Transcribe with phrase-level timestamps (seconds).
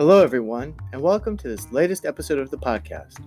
[0.00, 3.22] Hello, everyone, and welcome to this latest episode of the podcast.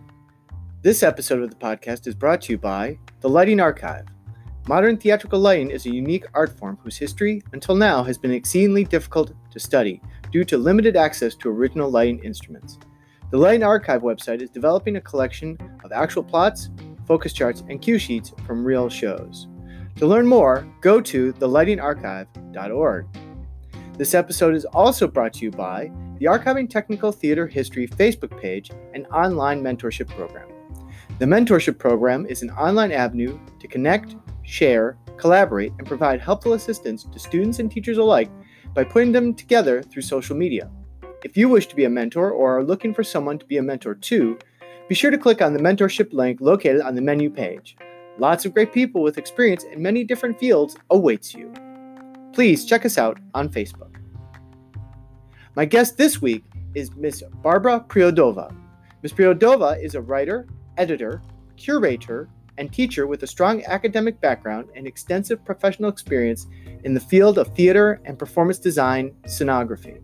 [0.81, 4.07] This episode of the podcast is brought to you by the Lighting Archive.
[4.67, 8.85] Modern theatrical lighting is a unique art form whose history, until now, has been exceedingly
[8.85, 10.01] difficult to study
[10.31, 12.79] due to limited access to original lighting instruments.
[13.29, 16.71] The Lighting Archive website is developing a collection of actual plots,
[17.05, 19.47] focus charts, and cue sheets from real shows.
[19.97, 23.05] To learn more, go to thelightingarchive.org.
[23.95, 25.91] This episode is also brought to you by
[26.23, 30.47] the Archiving Technical Theater History Facebook page and online mentorship program.
[31.19, 37.03] The mentorship program is an online avenue to connect, share, collaborate, and provide helpful assistance
[37.03, 38.31] to students and teachers alike
[38.73, 40.71] by putting them together through social media.
[41.25, 43.61] If you wish to be a mentor or are looking for someone to be a
[43.61, 44.39] mentor to,
[44.87, 47.75] be sure to click on the mentorship link located on the menu page.
[48.17, 51.51] Lots of great people with experience in many different fields awaits you
[52.33, 54.02] please check us out on Facebook.
[55.55, 58.55] My guest this week is Miss Barbara Priodova.
[59.03, 61.21] Miss Priodova is a writer, editor,
[61.57, 66.47] curator, and teacher with a strong academic background and extensive professional experience
[66.85, 70.01] in the field of theater and performance design scenography.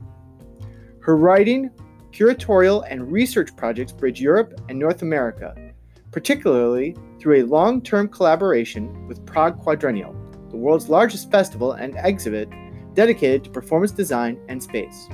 [1.00, 1.72] Her writing,
[2.12, 5.56] curatorial, and research projects bridge Europe and North America,
[6.12, 10.16] particularly through a long term collaboration with Prague Quadrennial,
[10.52, 12.50] the world's largest festival and exhibit
[12.94, 15.10] dedicated to performance design and space.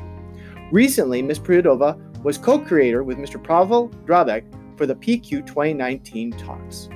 [0.72, 1.40] Recently, Ms.
[1.40, 3.42] Priodova was co creator with Mr.
[3.42, 4.44] Pavel Drabek
[4.78, 6.90] for the PQ 2019 talks.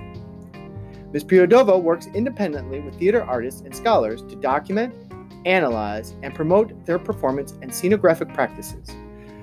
[1.14, 1.24] Ms.
[1.24, 4.94] Priodova works independently with theater artists and scholars to document,
[5.46, 8.90] analyze, and promote their performance and scenographic practices.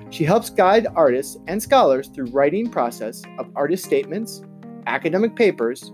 [0.09, 4.41] She helps guide artists and scholars through writing process of artist statements,
[4.87, 5.91] academic papers,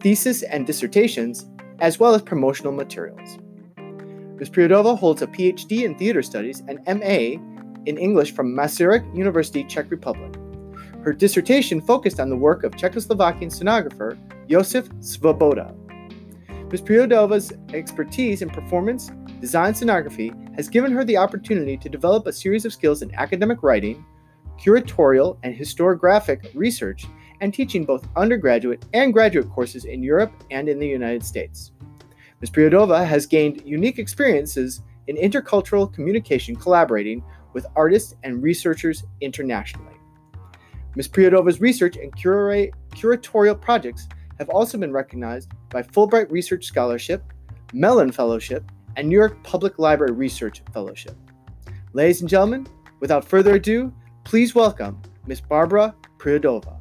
[0.00, 1.46] thesis and dissertations,
[1.78, 3.38] as well as promotional materials.
[4.38, 4.50] Ms.
[4.50, 7.40] Priodova holds a PhD in theater studies and MA
[7.86, 10.34] in English from Masaryk University, Czech Republic.
[11.02, 15.74] Her dissertation focused on the work of Czechoslovakian scenographer Josef Svoboda.
[16.70, 16.82] Ms.
[16.82, 22.64] Priodova's expertise in performance design scenography has given her the opportunity to develop a series
[22.64, 24.04] of skills in academic writing,
[24.58, 27.06] curatorial, and historiographic research
[27.40, 31.72] and teaching both undergraduate and graduate courses in Europe and in the United States.
[32.40, 32.50] Ms.
[32.50, 37.22] Priodova has gained unique experiences in intercultural communication collaborating
[37.56, 39.94] with artists and researchers internationally.
[40.94, 41.08] Ms.
[41.08, 44.08] Priodova's research and cura- curatorial projects
[44.38, 47.24] have also been recognized by Fulbright Research Scholarship,
[47.72, 51.16] Mellon Fellowship, and New York Public Library Research Fellowship.
[51.94, 52.66] Ladies and gentlemen,
[53.00, 53.90] without further ado,
[54.24, 55.40] please welcome Ms.
[55.40, 56.75] Barbara Priodova.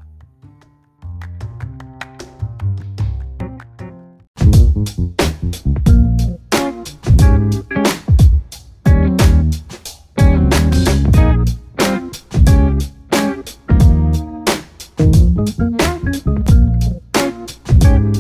[18.06, 18.14] And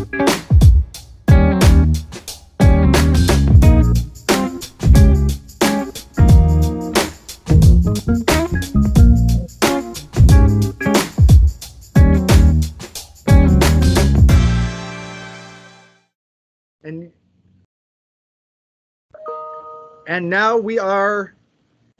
[20.08, 21.36] and now we are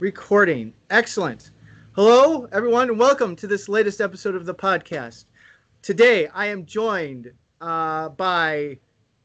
[0.00, 0.72] recording.
[0.90, 1.52] Excellent.
[1.92, 5.26] Hello, everyone, and welcome to this latest episode of the podcast.
[5.82, 7.30] Today, I am joined
[7.60, 8.78] uh, by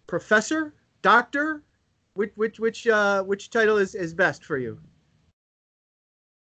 [0.08, 1.64] Professor, Doctor.
[2.14, 4.80] Which which which uh, which title is, is best for you?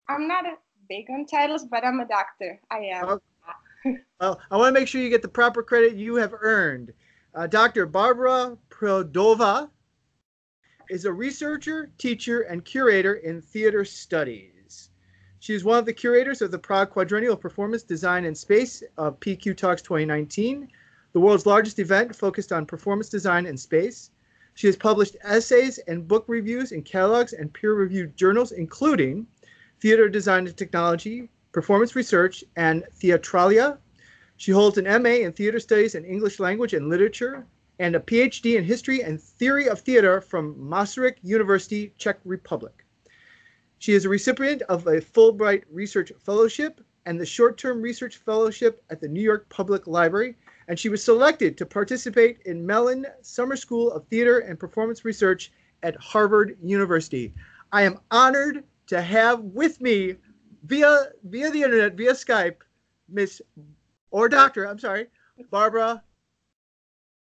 [0.07, 0.53] I'm not a
[0.87, 2.59] big on titles, but I'm a doctor.
[2.69, 3.05] I am.
[3.05, 3.97] Okay.
[4.19, 6.93] Well, I want to make sure you get the proper credit you have earned.
[7.35, 7.85] Uh, Dr.
[7.85, 9.69] Barbara Priodova
[10.89, 14.89] is a researcher, teacher, and curator in theater studies.
[15.39, 19.19] She is one of the curators of the Prague Quadrennial Performance Design and Space of
[19.19, 20.67] PQ Talks 2019,
[21.15, 24.11] the world's largest event focused on performance design and space.
[24.53, 29.25] She has published essays and book reviews in catalogs and peer-reviewed journals, including
[29.79, 33.77] Theater Design and Technology, Performance Research, and Theatralia,
[34.35, 37.45] she holds an MA in Theater Studies and English Language and Literature
[37.79, 42.85] and a PhD in History and Theory of Theater from Masaryk University, Czech Republic.
[43.79, 48.83] She is a recipient of a Fulbright Research Fellowship and the Short Term Research Fellowship
[48.89, 50.35] at the New York Public Library,
[50.67, 55.51] and she was selected to participate in Mellon Summer School of Theater and Performance Research
[55.83, 57.33] at Harvard University.
[57.71, 60.15] I am honored to have with me
[60.63, 62.57] via via the internet, via Skype,
[63.09, 63.41] Miss
[64.11, 65.07] or doctor, I'm sorry,
[65.51, 66.01] Barbara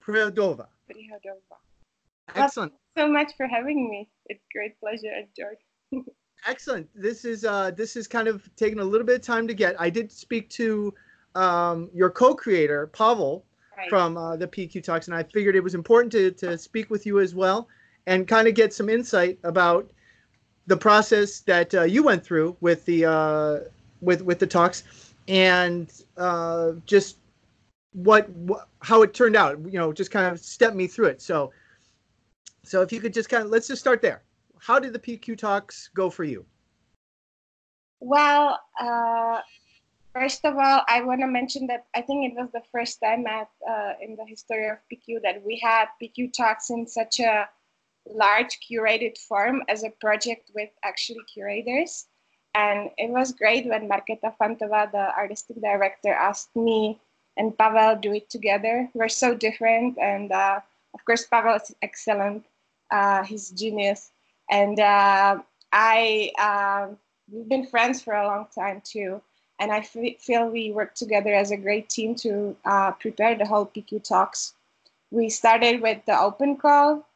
[0.02, 0.68] Priodova.
[0.90, 1.58] Prihodova.
[2.36, 2.74] Excellent.
[2.98, 4.10] so much for having me.
[4.28, 6.06] It's great pleasure, George.
[6.48, 6.88] Excellent.
[6.96, 9.80] This is uh, this is kind of taking a little bit of time to get.
[9.80, 10.94] I did speak to
[11.38, 13.45] um, your co-creator Pavel
[13.78, 13.89] right.
[13.89, 17.06] from uh, the PQ Talks, and I figured it was important to to speak with
[17.06, 17.68] you as well
[18.07, 19.92] and kind of get some insight about
[20.66, 23.60] the process that uh, you went through with the uh,
[24.01, 24.84] with with the talks
[25.28, 27.18] and uh, just
[27.94, 29.60] what, what how it turned out.
[29.66, 31.22] You know, just kind of step me through it.
[31.22, 31.51] So
[32.63, 34.24] so if you could just kind of let's just start there.
[34.60, 36.44] How did the PQ talks go for you?
[38.00, 39.42] Well, uh,
[40.19, 43.28] first of all, I want to mention that I think it was the first time
[43.28, 47.48] at, uh, in the history of PQ that we had PQ talks in such a
[48.10, 52.08] large curated form as a project with actually curators.
[52.56, 57.00] And it was great when Marketa Fantova, the artistic director, asked me
[57.38, 58.90] and Pavel do it together.
[58.96, 60.00] We're so different.
[60.00, 60.62] And uh,
[60.96, 62.44] of course, Pavel is excellent.
[62.90, 64.10] Uh, he's genius.
[64.50, 65.38] And uh,
[65.72, 66.96] I, uh,
[67.31, 69.22] we've been friends for a long time too.
[69.59, 73.65] And I feel we worked together as a great team to uh, prepare the whole
[73.65, 74.54] PQ talks.
[75.09, 77.07] We started with the open call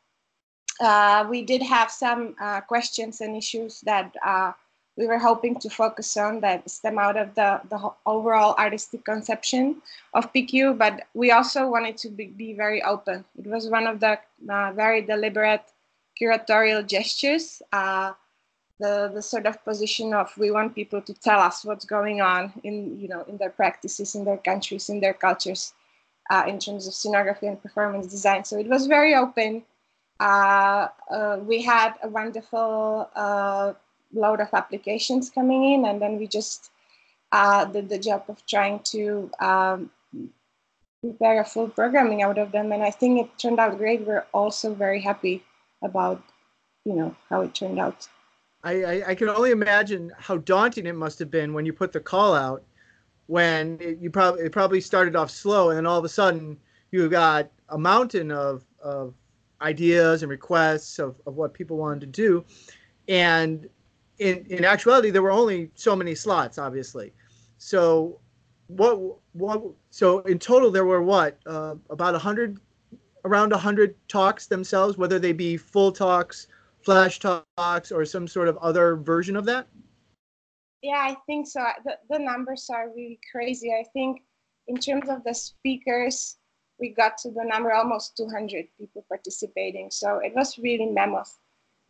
[0.82, 4.52] uh, we did have some uh, questions and issues that uh,
[4.98, 9.82] we were hoping to focus on that stem out of the, the overall artistic conception
[10.14, 13.24] of PQ, but we also wanted to be, be very open.
[13.38, 15.64] It was one of the uh, very deliberate
[16.20, 18.14] curatorial gestures, uh,
[18.82, 22.52] the, the sort of position of we want people to tell us what's going on
[22.64, 25.74] in, you know, in their practices, in their countries, in their cultures,
[26.30, 28.44] uh, in terms of scenography and performance design.
[28.44, 29.64] So it was very open
[30.22, 33.74] uh, uh, we had a wonderful uh,
[34.14, 36.70] load of applications coming in, and then we just
[37.74, 39.90] did the job of trying to um,
[41.02, 42.72] prepare a full programming out of them.
[42.72, 44.06] And I think it turned out great.
[44.06, 45.44] We're also very happy
[45.82, 46.22] about,
[46.86, 48.08] you know, how it turned out.
[48.64, 51.92] I, I, I, can only imagine how daunting it must have been when you put
[51.92, 52.64] the call out
[53.28, 56.58] when it, you probably it probably started off slow and then all of a sudden
[56.92, 59.14] you got a mountain of, of
[59.62, 62.44] ideas and requests of, of what people wanted to do.
[63.08, 63.68] And
[64.20, 67.14] in, in actuality, there were only so many slots, obviously.
[67.58, 68.20] So
[68.68, 69.00] what,
[69.34, 72.60] what, so in total, there were what, uh, about 100,
[73.26, 76.48] around 100 talks themselves, whether they be full talks,
[76.84, 79.68] flash talks, or some sort of other version of that?
[80.82, 81.64] Yeah, I think so.
[81.86, 83.72] The, the numbers are really crazy.
[83.72, 84.24] I think
[84.68, 86.38] in terms of the speakers,
[86.80, 89.92] we got to the number almost 200 people participating.
[89.92, 91.38] So it was really mammoth.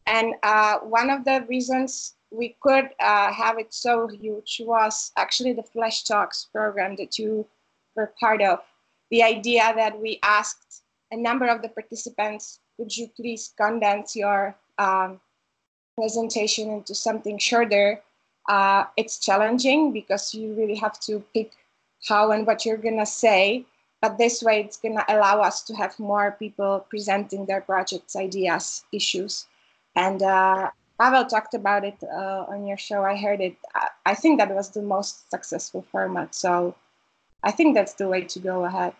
[0.07, 5.53] And uh, one of the reasons we could uh, have it so huge was actually
[5.53, 7.47] the Flash Talks program that you
[7.95, 8.59] were part of.
[9.09, 14.55] The idea that we asked a number of the participants, could you please condense your
[14.77, 15.19] um,
[15.95, 18.01] presentation into something shorter?
[18.49, 21.51] Uh, it's challenging because you really have to pick
[22.07, 23.65] how and what you're gonna say
[24.01, 28.83] but this way, it's to allow us to have more people presenting their projects, ideas,
[28.91, 29.45] issues.
[29.95, 33.03] And uh, Pavel talked about it uh, on your show.
[33.03, 33.55] I heard it.
[34.05, 36.33] I think that was the most successful format.
[36.33, 36.75] So
[37.43, 38.93] I think that's the way to go ahead.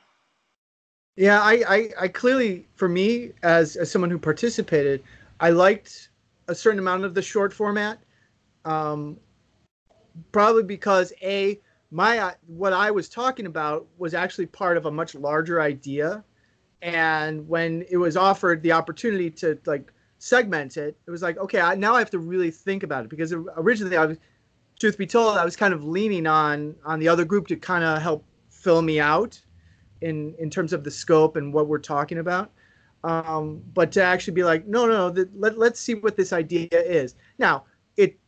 [1.16, 5.04] Yeah, I, I, I clearly, for me, as, as someone who participated,
[5.42, 6.10] I liked
[6.48, 8.00] a certain amount of the short format.
[8.64, 9.18] Um,
[10.32, 14.92] probably because A, my uh, what I was talking about was actually part of a
[14.92, 16.24] much larger idea,
[16.84, 21.60] and when it was offered the opportunity to like segment it, it was like okay,
[21.60, 24.18] I, now I have to really think about it because originally I was,
[24.80, 27.84] truth be told, I was kind of leaning on on the other group to kind
[27.84, 29.42] of help fill me out
[30.02, 32.52] in in terms of the scope and what we're talking about.
[33.04, 36.68] Um, but to actually be like, no, no, no let, let's see what this idea
[36.72, 37.16] is.
[37.40, 37.66] Now,
[37.98, 38.20] it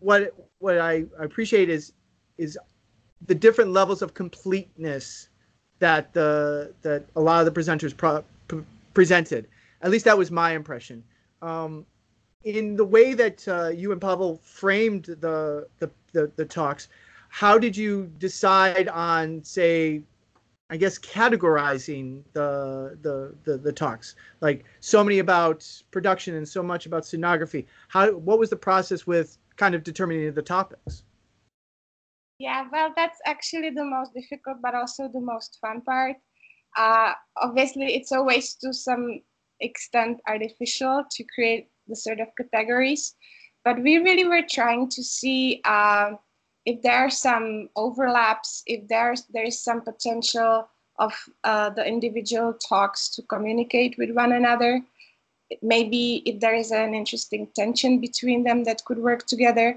[0.00, 1.92] what what I appreciate is
[2.36, 2.58] is
[3.26, 5.28] the different levels of completeness
[5.78, 9.46] that the that a lot of the presenters pro, p- presented.
[9.82, 11.04] At least that was my impression.
[11.40, 11.86] Um,
[12.44, 16.88] in the way that uh, you and Pavel framed the, the, the the talks,
[17.28, 20.02] how did you decide on, say,
[20.70, 24.16] I guess categorizing the, the the the talks?
[24.40, 27.66] Like so many about production and so much about scenography.
[27.88, 31.04] How what was the process with kind of determining the topics?
[32.38, 36.16] Yeah, well, that's actually the most difficult, but also the most fun part.
[36.76, 39.20] Uh, obviously, it's always to some
[39.60, 43.16] extent artificial to create the sort of categories,
[43.64, 46.12] but we really were trying to see uh,
[46.70, 51.12] if there are some overlaps, if there's there is some potential of
[51.44, 54.72] uh, the individual talks to communicate with one another.
[55.62, 59.68] maybe if there is an interesting tension between them that could work together.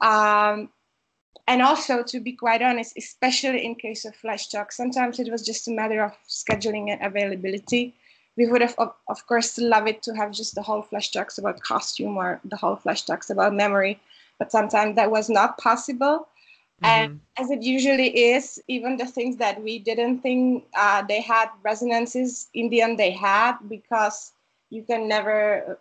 [0.00, 0.70] Um,
[1.48, 5.44] and also, to be quite honest, especially in case of flash talk, sometimes it was
[5.50, 7.94] just a matter of scheduling and availability.
[8.36, 11.38] We would have, of, of course, loved it to have just the whole flash talks
[11.38, 14.00] about costume or the whole flash talks about memory,
[14.38, 16.28] but sometimes that was not possible.
[16.82, 17.04] Mm-hmm.
[17.04, 21.48] And as it usually is, even the things that we didn't think uh, they had
[21.62, 24.32] resonances, in the end they had because
[24.70, 25.78] you can never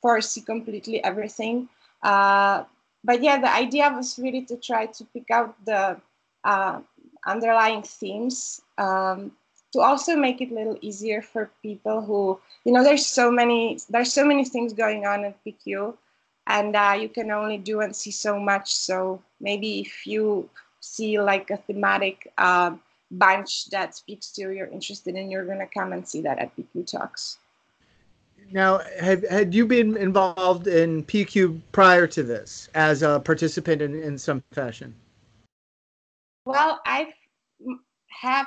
[0.00, 1.68] foresee completely everything.
[2.02, 2.64] Uh,
[3.02, 6.00] but yeah, the idea was really to try to pick out the
[6.44, 6.80] uh,
[7.26, 9.32] underlying themes um,
[9.72, 13.78] to also make it a little easier for people who, you know, there's so many
[13.90, 15.94] there's so many things going on at PQ,
[16.46, 18.74] and uh, you can only do and see so much.
[18.74, 20.48] So maybe if you
[20.80, 22.76] see like a thematic uh,
[23.10, 26.56] bunch that speaks to you, you're interested in, you're gonna come and see that at
[26.56, 27.38] PQ Talks.
[28.52, 34.00] Now, have had you been involved in PQ prior to this as a participant in,
[34.00, 34.94] in some fashion?
[36.44, 37.12] Well, I
[38.08, 38.46] have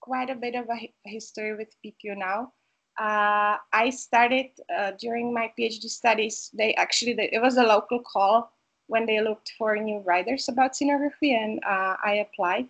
[0.00, 2.52] quite a bit of a history with PQ now.
[2.98, 6.50] Uh, I started uh, during my PhD studies.
[6.52, 8.52] They actually they, it was a local call
[8.88, 12.68] when they looked for new writers about scenography, and uh, I applied.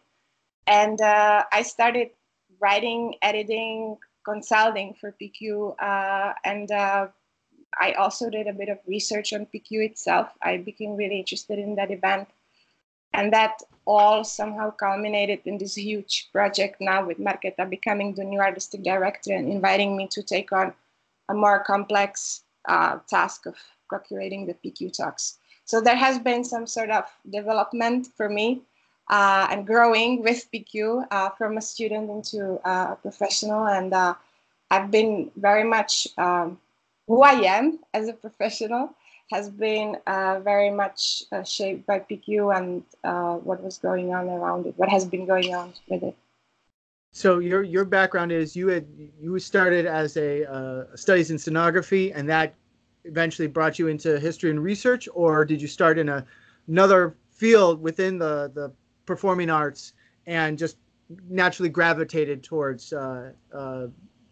[0.66, 2.10] And uh, I started
[2.60, 7.06] writing, editing, consulting for PQ, uh, and uh,
[7.80, 10.28] I also did a bit of research on PQ itself.
[10.42, 12.28] I became really interested in that event,
[13.12, 18.38] and that all somehow culminated in this huge project now with Marketa becoming the new
[18.38, 20.74] artistic director and inviting me to take on
[21.28, 23.56] a more complex uh, task of
[23.88, 25.38] co-curating the PQ talks.
[25.64, 28.62] So there has been some sort of development for me
[29.08, 33.66] uh, and growing with PQ uh, from a student into a professional.
[33.66, 34.14] And uh,
[34.70, 36.58] I've been very much um,
[37.06, 38.94] who I am as a professional
[39.30, 42.82] has been uh, very much uh, shaped by PQ and
[43.44, 46.16] what was going on around it, what has been going on with it.
[47.12, 48.86] So your your background is you had
[49.18, 52.54] you started as a studies in scenography, and that
[53.04, 56.24] eventually brought you into history and research, or did you start in a,
[56.68, 58.72] another field within the the
[59.06, 59.94] performing arts
[60.26, 60.76] and just
[61.28, 63.86] naturally gravitated towards uh, uh,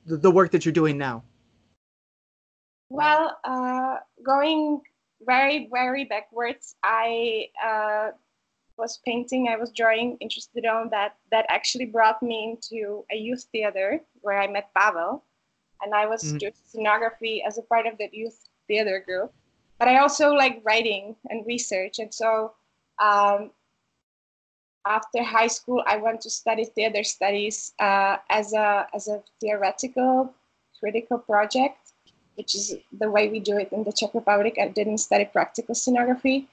[0.04, 1.24] the, the, work that you're doing now?
[2.88, 4.80] Well, uh, going
[5.24, 8.10] very, very backwards, I uh,
[8.76, 11.16] was painting, I was drawing, interested on that.
[11.30, 15.24] That actually brought me into a youth theater where I met Pavel.
[15.82, 16.38] And I was mm-hmm.
[16.38, 19.32] doing scenography as a part of that youth theater group.
[19.78, 21.98] But I also like writing and research.
[21.98, 22.54] And so
[22.98, 23.50] um,
[24.86, 30.32] after high school, I went to study theater studies uh, as a as a theoretical
[30.80, 31.92] critical project,
[32.36, 34.56] which is the way we do it in the Czech Republic.
[34.60, 36.46] I didn't study practical scenography,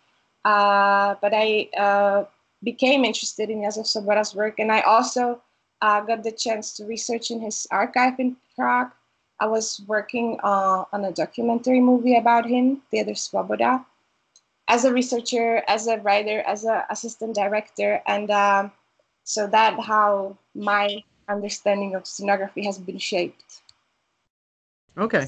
[0.46, 2.26] uh, but I uh,
[2.64, 5.42] became interested in Josef Svoboda's work, and I also
[5.82, 8.92] uh, got the chance to research in his archive in Prague.
[9.40, 13.86] I was working uh, on a documentary movie about him, Theater Svoboda
[14.68, 18.72] as a researcher, as a writer, as an assistant director, and um,
[19.24, 23.62] so that how my understanding of scenography has been shaped.
[24.98, 25.28] Okay,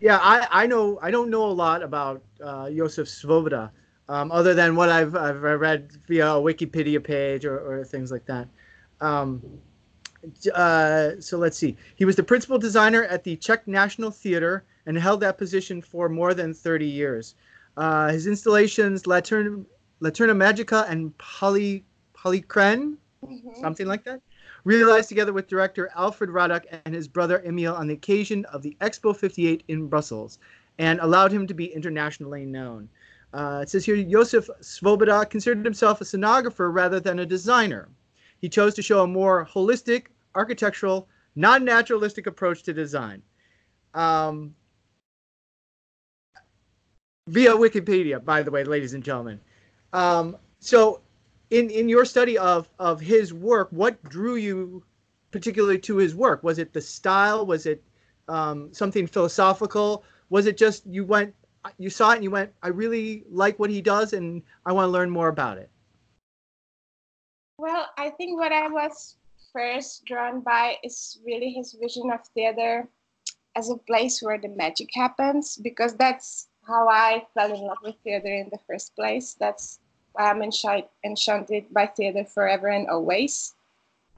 [0.00, 3.70] yeah, I, I know I don't know a lot about uh, Josef Svoboda,
[4.08, 8.26] um, other than what I've I've read via a Wikipedia page or, or things like
[8.26, 8.48] that.
[9.00, 9.42] Um,
[10.54, 11.76] uh, so let's see.
[11.96, 16.08] He was the principal designer at the Czech National Theater and held that position for
[16.08, 17.34] more than 30 years.
[17.76, 19.64] Uh, his installations, Laterna,
[20.00, 23.60] Laterna Magica and Poly, Polycren, mm-hmm.
[23.60, 24.20] something like that,
[24.66, 28.76] realized together with director Alfred Radok and his brother Emil on the occasion of the
[28.80, 30.40] Expo 58 in Brussels
[30.78, 32.88] and allowed him to be internationally known.
[33.32, 37.88] Uh, it says here Josef Svoboda considered himself a scenographer rather than a designer.
[38.40, 43.22] He chose to show a more holistic, architectural, non naturalistic approach to design.
[43.94, 44.56] Um,
[47.28, 49.40] via Wikipedia, by the way, ladies and gentlemen.
[49.92, 51.02] Um, so,
[51.50, 54.82] in in your study of of his work, what drew you
[55.30, 56.42] particularly to his work?
[56.42, 57.46] Was it the style?
[57.46, 57.82] Was it
[58.28, 60.04] um, something philosophical?
[60.30, 61.34] Was it just you went,
[61.78, 64.86] you saw it and you went, I really like what he does, and I want
[64.86, 65.70] to learn more about it?
[67.58, 69.16] Well, I think what I was
[69.52, 72.88] first drawn by is really his vision of theater
[73.54, 77.94] as a place where the magic happens, because that's how I fell in love with
[78.02, 79.36] theater in the first place.
[79.38, 79.78] That's
[80.18, 83.54] I'm enchanted by theater forever and always.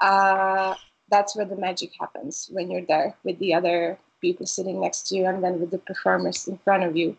[0.00, 0.74] Uh,
[1.10, 5.16] that's where the magic happens when you're there with the other people sitting next to
[5.16, 7.16] you and then with the performers in front of you.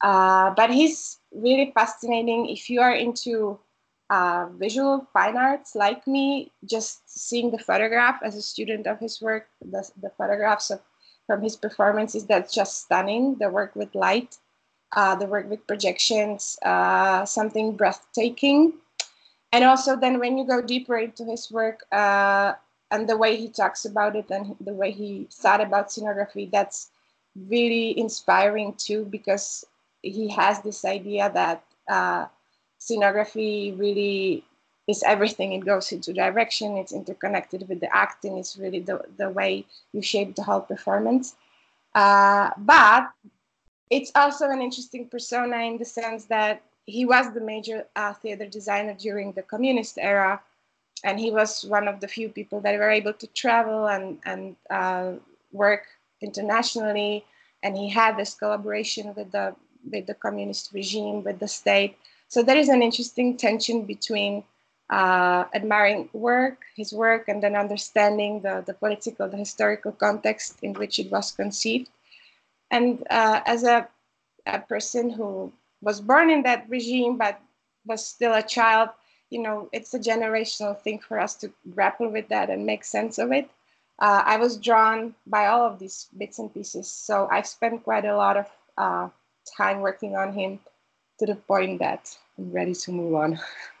[0.00, 2.48] Uh, but he's really fascinating.
[2.48, 3.58] If you are into
[4.10, 9.20] uh, visual fine arts like me, just seeing the photograph as a student of his
[9.20, 10.80] work, the, the photographs of,
[11.26, 13.36] from his performances, that's just stunning.
[13.38, 14.38] The work with light,
[14.92, 18.72] uh, the work with projections, uh, something breathtaking.
[19.52, 22.54] And also, then when you go deeper into his work uh,
[22.90, 26.90] and the way he talks about it and the way he thought about scenography, that's
[27.48, 29.64] really inspiring too, because
[30.02, 32.26] he has this idea that uh,
[32.80, 34.44] scenography really
[34.86, 35.52] is everything.
[35.52, 40.02] It goes into direction, it's interconnected with the acting, it's really the, the way you
[40.02, 41.36] shape the whole performance.
[41.94, 43.10] Uh, but
[43.90, 48.46] it's also an interesting persona in the sense that he was the major uh, theater
[48.46, 50.40] designer during the communist era,
[51.04, 54.56] and he was one of the few people that were able to travel and, and
[54.70, 55.12] uh,
[55.52, 55.86] work
[56.20, 57.24] internationally.
[57.62, 59.54] And he had this collaboration with the
[59.90, 61.96] with the communist regime, with the state.
[62.28, 64.44] So there is an interesting tension between
[64.90, 70.74] uh, admiring work, his work, and then understanding the, the political, the historical context in
[70.74, 71.88] which it was conceived.
[72.70, 73.88] And uh, as a,
[74.46, 77.40] a, person who was born in that regime but
[77.86, 78.90] was still a child,
[79.30, 83.18] you know, it's a generational thing for us to grapple with that and make sense
[83.18, 83.48] of it.
[83.98, 86.90] Uh, I was drawn by all of these bits and pieces.
[86.90, 88.46] So I've spent quite a lot of
[88.76, 89.08] uh,
[89.56, 90.60] time working on him
[91.18, 93.40] to the point that I'm ready to move on.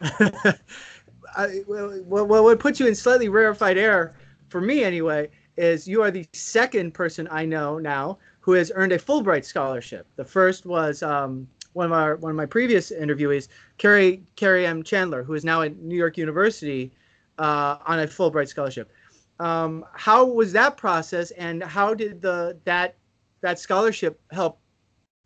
[1.36, 4.16] I, well, what would put you in slightly rarefied air,
[4.48, 8.92] for me anyway, is you are the second person I know now who has earned
[8.92, 10.06] a Fulbright scholarship.
[10.16, 14.82] The first was um, one of our one of my previous interviewees, Carrie Carrie M.
[14.82, 16.90] Chandler, who is now at New York University
[17.38, 18.90] uh, on a Fulbright scholarship.
[19.38, 22.96] Um, how was that process, and how did the that
[23.42, 24.58] that scholarship help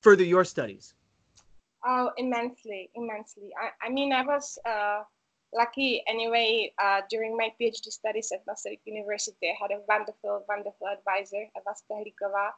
[0.01, 0.95] further your studies?
[1.87, 3.51] Oh, immensely, immensely.
[3.55, 5.03] I, I mean, I was uh,
[5.55, 6.73] lucky anyway.
[6.77, 11.73] Uh, during my PhD studies at Masaryk University, I had a wonderful, wonderful advisor, Eva
[11.79, 12.51] Stehlikova,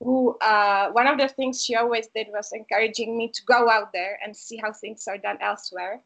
[0.00, 3.92] who uh, one of the things she always did was encouraging me to go out
[3.92, 6.00] there and see how things are done elsewhere,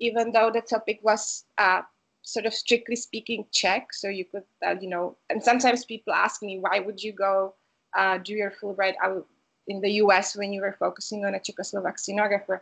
[0.00, 1.80] even though the topic was uh,
[2.22, 3.92] sort of strictly speaking Czech.
[3.92, 7.54] So you could, uh, you know, and sometimes people ask me, why would you go
[7.96, 9.26] uh, do your Fulbright out
[9.66, 12.60] in the US when you were focusing on a Czechoslovak scenographer.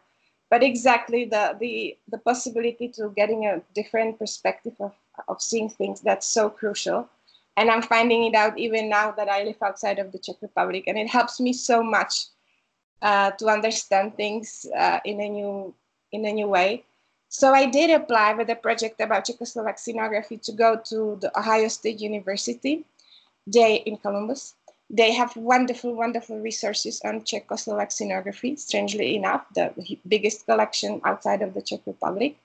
[0.50, 4.92] But exactly the, the, the possibility to getting a different perspective of,
[5.28, 7.08] of seeing things, that's so crucial.
[7.56, 10.84] And I'm finding it out even now that I live outside of the Czech Republic.
[10.86, 12.26] And it helps me so much
[13.02, 15.74] uh, to understand things uh, in, a new,
[16.12, 16.84] in a new way.
[17.28, 21.68] So I did apply with a project about Czechoslovak scenography to go to the Ohio
[21.68, 22.84] State University,
[23.46, 24.54] they in Columbus.
[24.88, 29.72] They have wonderful, wonderful resources on Czechoslovak scenography, strangely enough, the
[30.06, 32.36] biggest collection outside of the Czech Republic.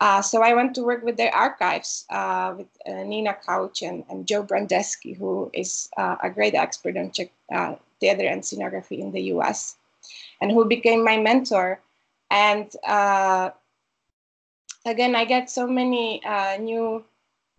[0.00, 4.04] Uh, so I went to work with their archives uh, with uh, Nina Couch and,
[4.10, 8.98] and Joe Brandesky, who is uh, a great expert on Czech uh, theater and scenography
[8.98, 9.76] in the US,
[10.40, 11.80] and who became my mentor.
[12.30, 12.70] And
[14.84, 16.20] again, I get so many
[16.60, 17.02] new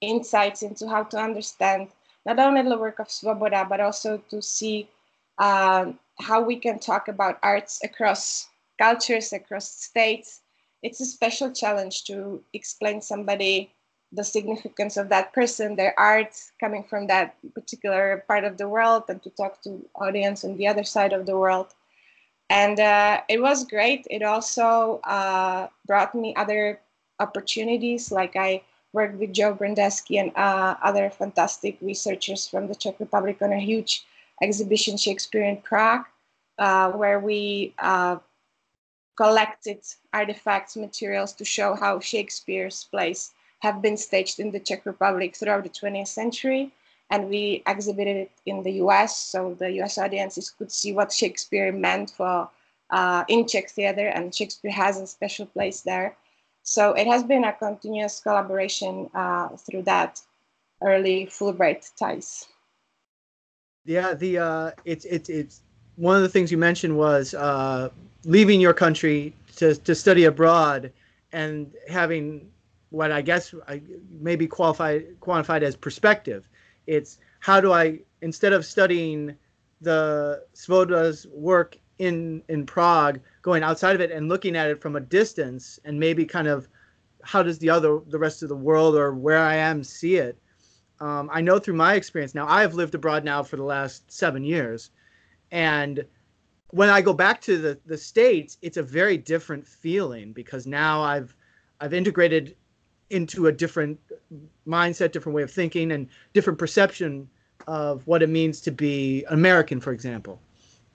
[0.01, 1.87] insights into how to understand
[2.25, 4.87] not only the work of Svoboda, but also to see
[5.39, 10.41] how we can talk about arts across cultures, across states.
[10.87, 13.73] It's a special challenge to explain somebody
[14.13, 19.03] the significance of that person, their art coming from that particular part of the world,
[19.09, 21.75] and to talk to audience on the other side of the world.
[22.49, 24.07] And uh, it was great.
[24.09, 26.79] It also uh, brought me other
[27.19, 28.09] opportunities.
[28.09, 28.61] Like I
[28.93, 33.59] worked with Joe Brandesky and uh, other fantastic researchers from the Czech Republic on a
[33.59, 34.05] huge
[34.41, 36.05] exhibition, Shakespeare in Prague,
[36.59, 38.19] uh, where we uh,
[39.17, 39.79] collected
[40.13, 45.63] artifacts, materials to show how Shakespeare's plays have been staged in the Czech Republic throughout
[45.63, 46.71] the 20th century.
[47.09, 51.71] And we exhibited it in the US, so the US audiences could see what Shakespeare
[51.71, 52.49] meant for
[52.89, 56.15] uh, in Czech theater, and Shakespeare has a special place there.
[56.63, 60.21] So it has been a continuous collaboration uh, through that
[60.81, 62.45] early Fulbright ties.
[63.85, 65.61] Yeah, the uh, it's it's it's
[65.97, 67.89] one of the things you mentioned was uh,
[68.23, 70.91] leaving your country to to study abroad
[71.33, 72.49] and having
[72.89, 76.47] what I guess I maybe qualified quantified as perspective.
[76.85, 79.35] It's how do I instead of studying
[79.81, 84.95] the Svoboda's work in in Prague, going outside of it and looking at it from
[84.95, 86.67] a distance, and maybe kind of
[87.23, 90.37] how does the other the rest of the world or where I am see it.
[90.99, 94.11] um, I know through my experience now, I have lived abroad now for the last
[94.11, 94.91] seven years.
[95.51, 96.05] And
[96.71, 101.01] when I go back to the, the States, it's a very different feeling because now
[101.01, 101.35] I've
[101.79, 102.55] I've integrated
[103.09, 103.99] into a different
[104.67, 107.29] mindset, different way of thinking, and different perception
[107.67, 110.41] of what it means to be American, for example.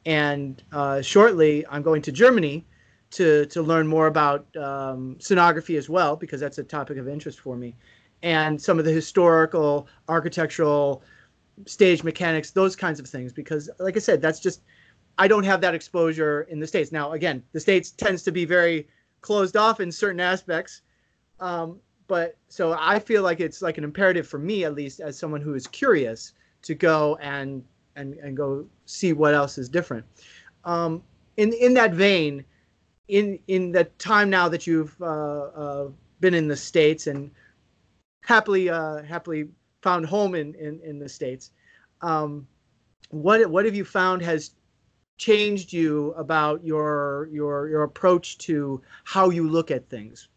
[0.04, 2.66] And uh, shortly, I'm going to Germany
[3.12, 7.40] to to learn more about um, scenography as well because that's a topic of interest
[7.40, 7.74] for me
[8.22, 11.02] and some of the historical, architectural,
[11.66, 13.32] stage mechanics, those kinds of things.
[13.32, 14.62] Because, like I said, that's just
[15.18, 16.92] I don't have that exposure in the states.
[16.92, 18.88] Now, again, the states tends to be very
[19.20, 20.82] closed off in certain aspects,
[21.40, 25.18] um, but so I feel like it's like an imperative for me, at least, as
[25.18, 27.64] someone who is curious, to go and
[27.96, 30.04] and and go see what else is different.
[30.64, 31.02] Um,
[31.36, 32.44] in in that vein,
[33.08, 35.88] in in the time now that you've uh, uh,
[36.20, 37.30] been in the states and
[38.22, 39.48] happily uh, happily
[39.82, 41.50] found home in, in, in the states.
[42.00, 42.46] Um,
[43.10, 44.52] what what have you found has
[45.18, 50.28] changed you about your your your approach to how you look at things?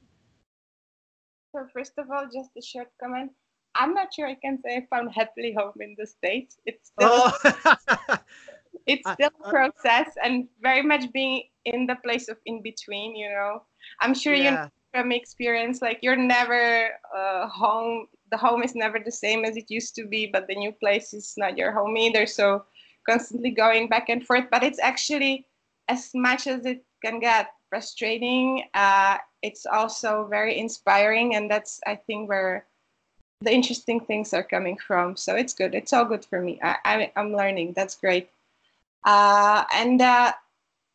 [1.54, 3.32] So first of all, just a short comment.
[3.76, 6.58] I'm not sure I can say I found happily home in the states.
[6.66, 8.18] It's still oh.
[8.86, 13.16] it's still a process and very much being in the place of in between.
[13.16, 13.64] You know,
[14.02, 14.66] I'm sure yeah.
[14.66, 19.56] you from experience like you're never uh, home the home is never the same as
[19.56, 22.26] it used to be but the new place is not your home either.
[22.26, 22.66] So
[23.08, 25.46] constantly going back and forth but it's actually
[25.88, 31.96] as much as it can get frustrating uh, it's also very inspiring and that's i
[31.96, 32.66] think where
[33.42, 35.16] the interesting things are coming from.
[35.16, 35.76] So it's good.
[35.76, 36.58] It's all good for me.
[36.64, 37.74] I, I, am learning.
[37.76, 38.30] That's great.
[39.04, 40.32] Uh, and uh,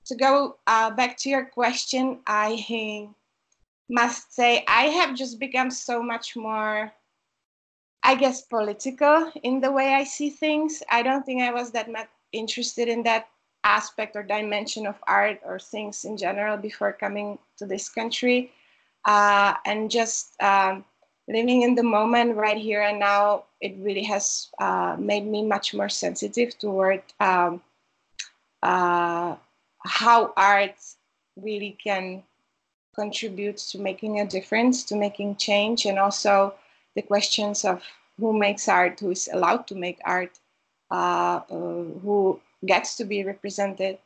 [0.07, 2.49] to go uh, back to your question i
[3.91, 6.93] must say I have just become so much more,
[8.03, 10.83] I guess, political in the way I see things.
[10.91, 13.29] I don't think I was that much interested in that
[13.65, 18.53] aspect or dimension of art or things in general before coming to this country.
[19.05, 20.85] Uh, and just um,
[21.29, 25.75] living in the moment right here and now, it really has uh, made me much
[25.75, 27.61] more sensitive toward um,
[28.63, 29.37] uh,
[29.85, 30.75] how art
[31.37, 32.23] really can
[32.95, 36.55] contribute to making a difference, to making change, and also
[36.95, 37.83] the questions of
[38.19, 40.39] who makes art, who is allowed to make art,
[40.91, 43.99] uh, uh, who gets to be represented,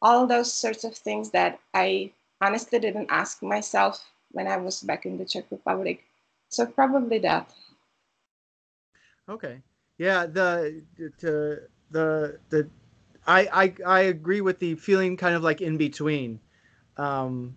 [0.00, 5.04] all those sorts of things that I honestly didn't ask myself when I was back
[5.06, 6.04] in the Czech Republic.
[6.48, 7.52] So probably that.
[9.28, 9.60] Okay.
[9.98, 10.26] Yeah.
[10.26, 12.68] The the the the
[13.26, 16.40] I I I agree with the feeling kind of like in between.
[16.96, 17.56] Um,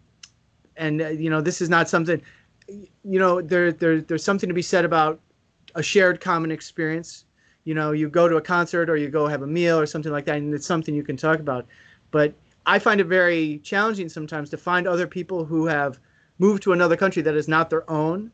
[0.78, 2.22] and uh, you know this is not something
[2.68, 5.20] you know there, there there's something to be said about
[5.76, 7.26] a shared common experience.
[7.64, 10.12] You know you go to a concert or you go have a meal or something
[10.12, 11.66] like that and it's something you can talk about.
[12.12, 12.34] But
[12.66, 16.00] i find it very challenging sometimes to find other people who have
[16.40, 18.32] moved to another country that is not their own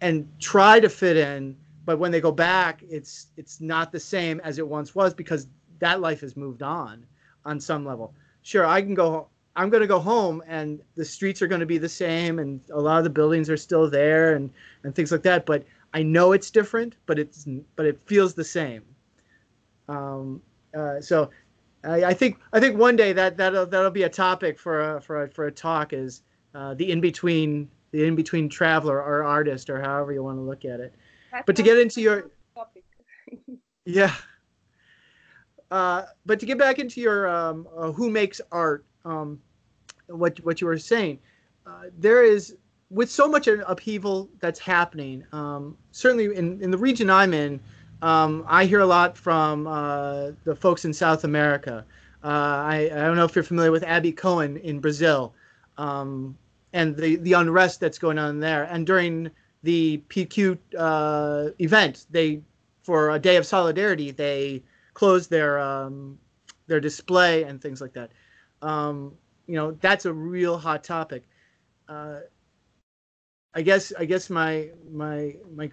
[0.00, 4.40] and try to fit in but when they go back it's it's not the same
[4.40, 5.46] as it once was because
[5.78, 7.04] that life has moved on
[7.44, 8.14] on some level.
[8.42, 11.66] Sure i can go I'm going to go home and the streets are going to
[11.66, 14.50] be the same and a lot of the buildings are still there and,
[14.84, 15.46] and things like that.
[15.46, 15.64] But
[15.94, 18.82] I know it's different, but it's but it feels the same.
[19.88, 20.42] Um,
[20.76, 21.30] uh, so
[21.84, 25.00] I, I, think I think one day that that'll that'll be a topic for a,
[25.00, 26.22] for a, for a talk is
[26.54, 30.42] uh, the in between the in between traveler or artist or however you want to
[30.42, 30.94] look at it.
[31.32, 32.84] That's but to get into your topic.
[33.86, 34.14] yeah.
[35.70, 39.40] Uh, but to get back into your um, uh, who makes art, um,
[40.08, 41.18] what what you were saying.
[41.66, 42.56] Uh, there is
[42.90, 45.24] with so much upheaval that's happening.
[45.32, 47.60] Um, certainly in in the region I'm in,
[48.02, 51.84] um, I hear a lot from uh, the folks in South America.
[52.22, 55.34] Uh, I, I don't know if you're familiar with Abby Cohen in Brazil,
[55.78, 56.36] um,
[56.72, 58.64] and the the unrest that's going on there.
[58.64, 59.30] And during
[59.62, 62.40] the PQ uh, event, they
[62.82, 64.62] for a day of solidarity they
[64.94, 66.18] closed their um,
[66.66, 68.10] their display and things like that.
[68.62, 69.12] Um,
[69.46, 71.24] you know that's a real hot topic.
[71.88, 72.20] Uh,
[73.54, 75.70] I guess I guess my my my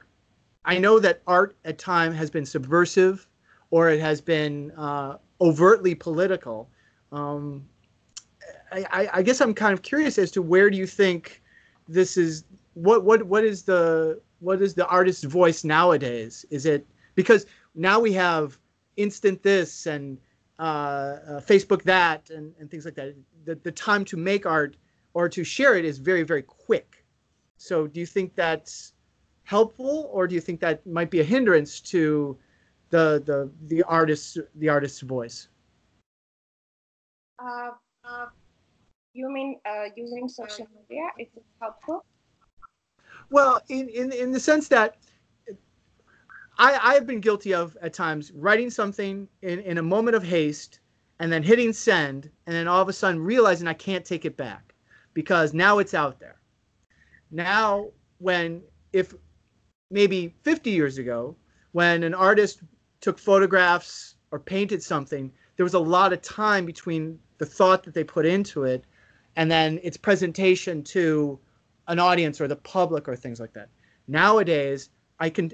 [0.66, 3.28] I know that art at time has been subversive,
[3.72, 6.70] or it has been uh, overtly political.
[7.12, 7.66] Um,
[8.72, 11.44] I, I, guess I'm kind of curious as to where do you think
[11.88, 16.46] this is what what what is the what is the artist's voice nowadays?
[16.50, 18.58] Is it because now we have
[18.98, 20.18] instant this and
[20.64, 24.78] Facebook that and, and things like that the, the time to make art
[25.14, 27.04] or to share it is very very quick
[27.58, 28.94] so do you think that's
[29.44, 32.38] helpful, or do you think that might be a hindrance to
[32.90, 35.48] the the the artist's the artist's voice?
[37.40, 37.72] Uh,
[38.04, 38.26] uh,
[39.14, 41.08] you mean uh, using social media?
[41.20, 42.06] Is it helpful?
[43.30, 44.98] Well, in, in in the sense that
[46.58, 50.80] I I've been guilty of at times writing something in in a moment of haste
[51.20, 54.38] and then hitting send and then all of a sudden realizing I can't take it
[54.38, 54.74] back
[55.14, 56.40] because now it's out there.
[57.32, 57.90] Now
[58.20, 58.62] when
[58.92, 59.14] if
[59.90, 61.36] maybe 50 years ago
[61.72, 62.62] when an artist
[63.02, 67.94] took photographs or painted something, there was a lot of time between the thought that
[67.94, 68.86] they put into it
[69.36, 71.40] and then its presentation to
[71.88, 73.70] an audience or the public or things like that.
[74.08, 74.90] Nowadays,
[75.20, 75.52] I can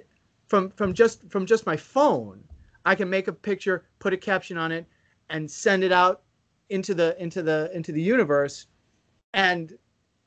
[0.49, 2.43] from from just from just my phone,
[2.85, 4.85] I can make a picture, put a caption on it,
[5.29, 6.23] and send it out
[6.69, 8.67] into the into the into the universe,
[9.33, 9.77] and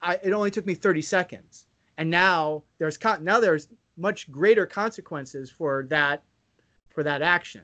[0.01, 1.67] I, it only took me 30 seconds.
[1.99, 6.23] And now there's now there's much greater consequences for that
[6.89, 7.63] for that action.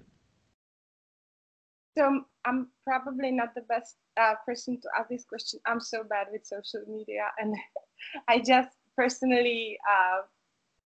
[1.97, 5.61] So I'm probably not the best uh, person to ask this question.
[5.67, 7.55] I'm so bad with social media, and
[8.29, 10.23] I just personally uh,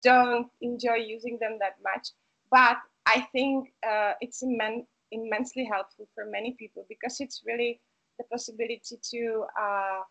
[0.03, 2.09] don't enjoy using them that much.
[2.49, 7.79] But I think uh, it's immen- immensely helpful for many people because it's really
[8.17, 10.01] the possibility to uh,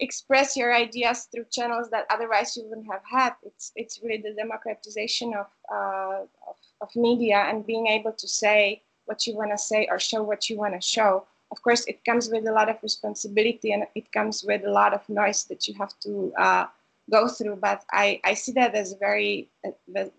[0.00, 3.34] express your ideas through channels that otherwise you wouldn't have had.
[3.42, 8.82] It's it's really the democratization of uh, of, of media and being able to say
[9.06, 11.26] what you want to say or show what you want to show.
[11.52, 14.92] Of course, it comes with a lot of responsibility and it comes with a lot
[14.92, 16.66] of noise that you have to uh,
[17.10, 17.56] go through.
[17.56, 19.48] But I, I see that as very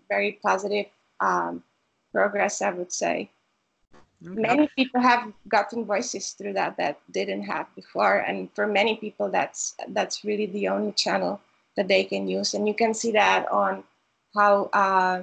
[0.08, 0.86] very positive
[1.20, 1.62] um,
[2.12, 2.62] progress.
[2.62, 3.30] I would say.
[4.26, 4.40] Okay.
[4.40, 9.30] Many people have gotten voices through that that didn't have before, and for many people,
[9.30, 11.40] that's that's really the only channel
[11.76, 12.54] that they can use.
[12.54, 13.84] And you can see that on
[14.34, 15.22] how uh,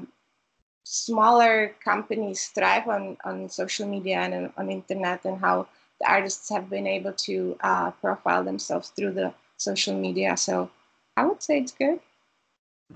[0.84, 5.67] smaller companies thrive on on social media and on internet, and how
[5.99, 10.38] the artists have been able to uh, profile themselves through the social media.
[10.38, 10.69] So
[11.17, 11.99] I would say it's good.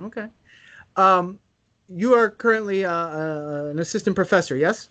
[0.01, 0.27] Okay.
[0.95, 1.39] Um,
[1.87, 4.89] you are currently uh, uh an assistant professor, yes?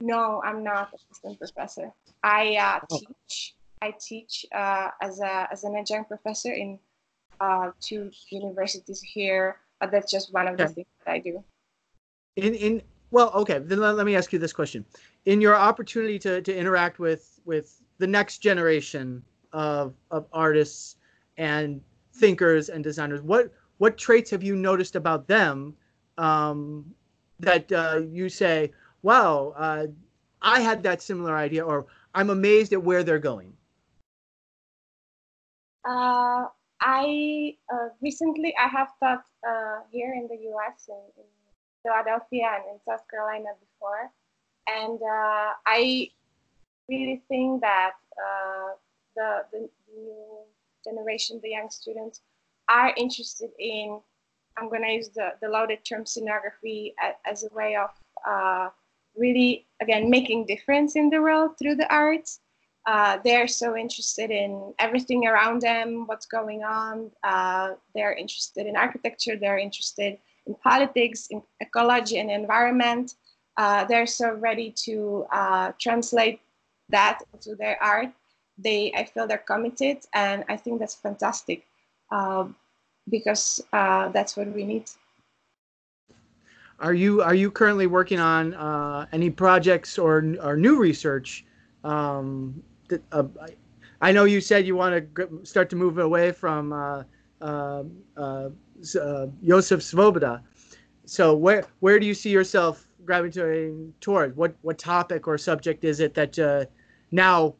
[0.00, 1.90] No, I'm not assistant professor.
[2.22, 2.98] I uh, oh.
[2.98, 3.54] teach.
[3.82, 6.78] I teach uh, as a as an adjunct professor in
[7.40, 11.44] uh, two universities here, but that's just one of the things that I do.
[12.36, 13.58] In in well, okay.
[13.58, 14.84] Then let, let me ask you this question:
[15.26, 20.96] In your opportunity to to interact with with the next generation of of artists
[21.36, 21.80] and
[22.14, 25.74] thinkers and designers, what what traits have you noticed about them
[26.16, 26.94] um,
[27.40, 28.72] that uh, you say?
[29.04, 29.86] wow, uh,
[30.42, 33.52] I had that similar idea, or I'm amazed at where they're going?
[35.86, 36.48] Uh,
[36.80, 40.88] I uh, recently I have taught uh, here in the U.S.
[40.88, 41.28] in, in,
[41.84, 44.10] Philadelphia and in South Carolina before,
[44.66, 46.08] and uh, I
[46.88, 47.92] really think that
[49.14, 50.38] the, the new
[50.84, 52.20] generation, the young students,
[52.68, 54.00] are interested in.
[54.56, 56.94] I'm going to use the, the loaded term scenography
[57.26, 57.90] as, a way of
[58.26, 58.68] uh,
[59.16, 62.40] really again making difference in the world through the arts.
[62.86, 67.10] Uh, they're so interested in everything around them what's going on.
[67.22, 69.36] Uh, they're interested in architecture.
[69.36, 73.14] They're interested in politics in ecology and environment.
[73.56, 76.40] Uh, they're so ready to uh, translate
[76.90, 78.10] that into their art
[78.58, 81.66] they i feel they're committed and i think that's fantastic
[82.12, 82.44] uh,
[83.10, 84.84] because uh, that's what we need
[86.80, 91.44] are you are you currently working on uh, any projects or or new research?
[91.84, 93.24] Um, that, uh,
[94.00, 97.04] I know you said you want to start to move away from uh,
[97.40, 97.84] uh,
[98.82, 100.40] Josef Svoboda.
[101.04, 104.36] So where where do you see yourself gravitating toward?
[104.36, 106.68] What what topic or subject is it that
[107.12, 107.54] now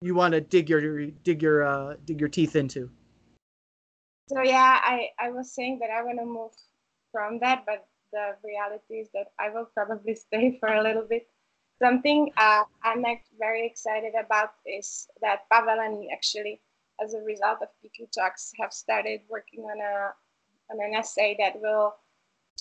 [0.00, 2.90] you want to dig your dig your dig your teeth into?
[4.28, 6.52] So yeah, I I was saying that I want to move
[7.12, 11.28] from that, but the reality is that I will probably stay for a little bit.
[11.82, 13.04] Something uh, I'm
[13.38, 16.60] very excited about is that Pavel and me actually,
[17.02, 20.12] as a result of PQ Talks, have started working on a
[20.72, 21.94] on an essay that will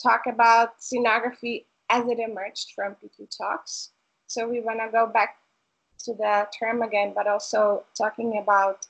[0.02, 3.92] talk about scenography as it emerged from PQ Talks.
[4.28, 5.38] So we want to go back
[6.06, 8.86] to the term again, but also talking about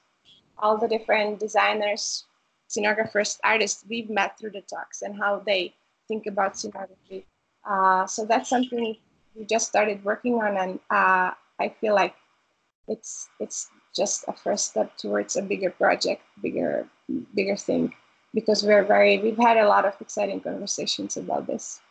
[0.57, 2.25] all the different designers,
[2.67, 5.73] scenographers, artists we've met through the talks and how they
[6.07, 7.23] think about scenography.
[7.69, 8.95] Uh, so that's something
[9.35, 12.15] we just started working on, and uh, I feel like
[12.87, 16.87] it's it's just a first step towards a bigger project, bigger
[17.33, 17.93] bigger thing.
[18.33, 21.81] because we're very we've had a lot of exciting conversations about this.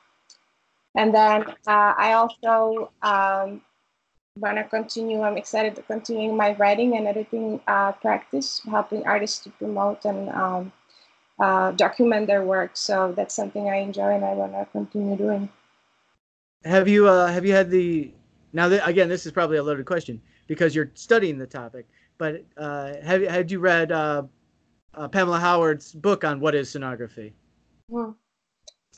[0.94, 3.62] And then uh, I also um,
[4.40, 5.22] want to continue.
[5.22, 10.28] I'm excited to continue my writing and editing uh, practice, helping artists to promote and
[10.30, 10.72] um,
[11.38, 12.72] uh, document their work.
[12.74, 15.48] So that's something I enjoy and I want to continue doing.
[16.64, 18.12] Have you uh, have you had the
[18.52, 21.86] now that, again this is probably a loaded question because you're studying the topic,
[22.18, 24.24] but uh, have had you read uh,
[24.94, 27.32] uh, Pamela Howard's book on what is scenography?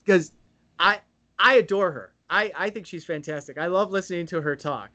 [0.03, 0.33] Because
[0.79, 1.01] I
[1.39, 2.15] I adore her.
[2.31, 3.59] I, I think she's fantastic.
[3.59, 4.91] I love listening to her talk,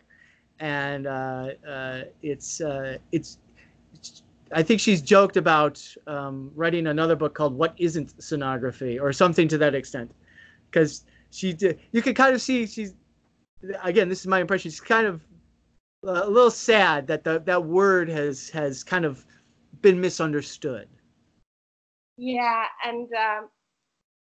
[0.60, 3.40] and uh, uh, it's uh, it's
[4.52, 9.48] I think she's joked about um, writing another book called "What Isn't Scenography" or something
[9.50, 10.12] to that extent,
[10.70, 11.80] because she did.
[11.92, 12.94] You can kind of see she's
[13.84, 14.10] again.
[14.10, 14.72] This is my impression.
[14.72, 15.22] She's kind of
[16.04, 19.26] a little sad that the, that word has has kind of
[19.82, 20.88] been misunderstood.
[22.18, 23.50] Yeah, and um,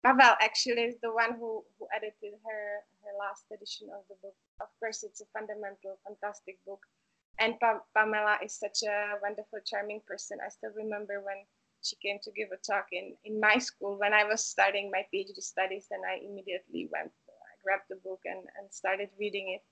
[0.05, 2.81] Pavel actually is the one who, who edited her
[3.21, 4.37] last edition of the book.
[4.61, 6.81] Of course, it's a fundamental, fantastic book.
[7.39, 10.39] And pa- Pamela is such a wonderful, charming person.
[10.45, 11.45] I still remember when
[11.83, 15.05] she came to give a talk in, in my school when I was starting my
[15.13, 19.63] PhD studies, and I immediately went, I grabbed the book and, and started reading it.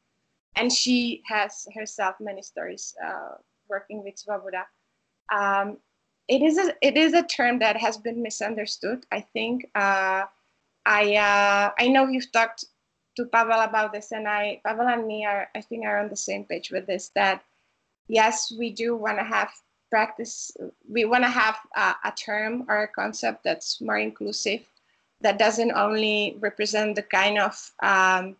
[0.56, 3.36] And she has herself many stories uh,
[3.68, 4.64] working with Svoboda.
[5.32, 5.78] Um,
[6.28, 9.04] it is a it is a term that has been misunderstood.
[9.12, 10.24] I think uh,
[10.84, 12.64] I uh, I know you've talked
[13.18, 16.16] to Pavel about this, and I Pavel and me are I think are on the
[16.16, 17.10] same page with this.
[17.14, 17.42] That
[18.06, 19.50] yes, we do want to have
[19.90, 20.56] practice.
[20.88, 24.62] We want to have a, a term or a concept that's more inclusive,
[25.20, 28.36] that doesn't only represent the kind of um,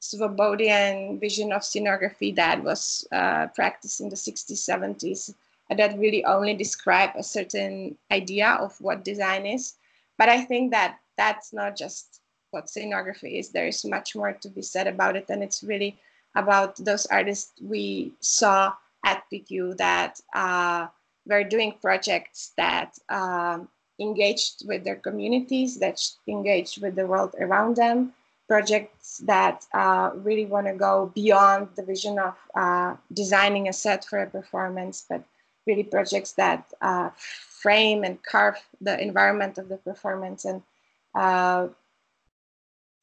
[0.00, 5.34] Svobodian vision of scenography that was uh, practiced in the 60s, 70s,
[5.76, 9.74] that really only describe a certain idea of what design is.
[10.16, 12.21] But I think that that's not just
[12.52, 13.50] what scenography is.
[13.50, 15.98] There is much more to be said about it, and it's really
[16.36, 18.72] about those artists we saw
[19.04, 20.86] at PQ that uh,
[21.26, 27.76] were doing projects that um, engaged with their communities, that engaged with the world around
[27.76, 28.12] them,
[28.48, 34.04] projects that uh, really want to go beyond the vision of uh, designing a set
[34.04, 35.22] for a performance, but
[35.66, 40.44] really projects that uh, frame and carve the environment of the performance.
[40.44, 40.62] And
[41.14, 41.68] uh,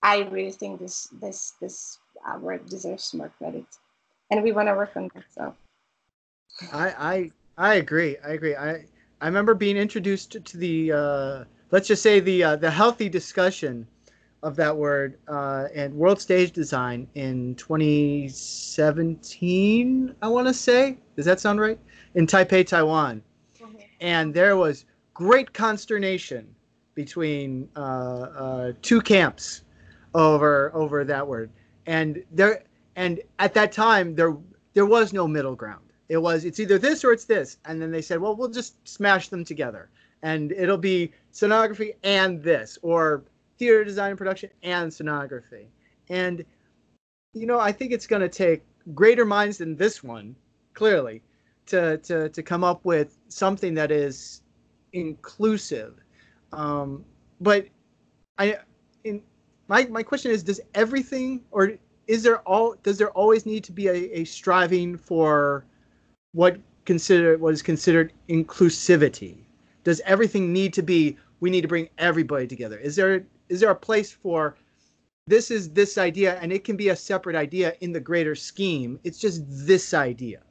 [0.02, 3.66] I really think this this this uh, work deserves more credit,
[4.32, 5.26] and we want to work on that.
[5.34, 5.54] So,
[6.72, 8.18] I I I agree.
[8.26, 8.56] I agree.
[8.56, 8.86] I
[9.22, 13.86] I remember being introduced to the uh, let's just say the uh, the healthy discussion
[14.42, 20.16] of that word uh, and world stage design in 2017.
[20.22, 20.98] I want to say.
[21.18, 21.78] Does that sound right?
[22.16, 23.22] in Taipei, Taiwan,
[23.60, 23.76] mm-hmm.
[24.02, 26.48] and there was great consternation
[26.96, 29.64] between uh, uh, two camps
[30.14, 31.52] over over that word,
[31.86, 32.64] and there
[32.96, 34.36] and at that time there
[34.74, 35.86] there was no middle ground.
[36.10, 38.76] It was it's either this or it's this, and then they said, well, we'll just
[38.88, 39.90] smash them together,
[40.24, 43.24] and it'll be scenography and this, or
[43.58, 45.68] theater design and production and scenography,
[46.10, 46.44] and
[47.34, 48.64] you know I think it's going to take
[48.96, 50.36] greater minds than this one,
[50.74, 51.22] clearly,
[51.68, 54.42] to to to come up with something that is
[54.94, 56.00] inclusive.
[56.52, 57.06] Um,
[57.40, 57.68] but
[58.38, 58.58] I
[59.70, 61.74] my my question is does everything or
[62.08, 65.64] is there all does there always need to be a, a striving for
[66.34, 69.38] what consider what is considered inclusivity?
[69.84, 72.78] Does everything need to be we need to bring everybody together?
[72.78, 74.58] Is there is there a place for
[75.28, 79.00] this is this idea and it can be a separate idea in the greater scheme.
[79.04, 80.42] It's just this idea.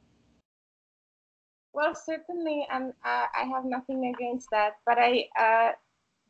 [1.73, 4.77] Well, certainly, and uh, I have nothing against that.
[4.85, 5.71] But I uh,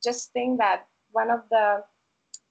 [0.04, 1.84] just think that one of the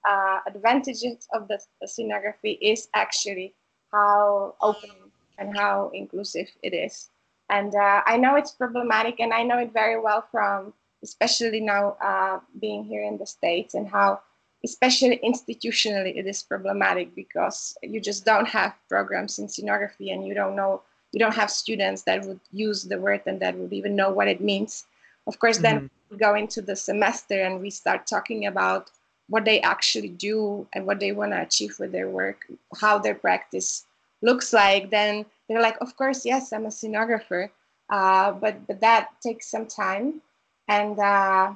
[0.07, 3.53] uh, advantages of the, the scenography is actually
[3.91, 4.91] how open
[5.37, 7.09] and how inclusive it is.
[7.49, 11.95] And uh, I know it's problematic, and I know it very well from especially now
[12.03, 14.19] uh, being here in the States and how
[14.63, 20.33] especially institutionally it is problematic because you just don't have programs in scenography and you
[20.33, 20.81] don't know
[21.13, 24.27] you don't have students that would use the word and that would even know what
[24.27, 24.85] it means.
[25.25, 25.87] Of course, then mm-hmm.
[26.11, 28.91] we go into the semester and we start talking about
[29.29, 32.45] what they actually do and what they want to achieve with their work,
[32.81, 33.85] how their practice
[34.21, 34.89] looks like.
[34.89, 37.49] Then they're like, of course, yes, I'm a scenographer,
[37.89, 40.21] uh, but but that takes some time,
[40.67, 41.53] and uh,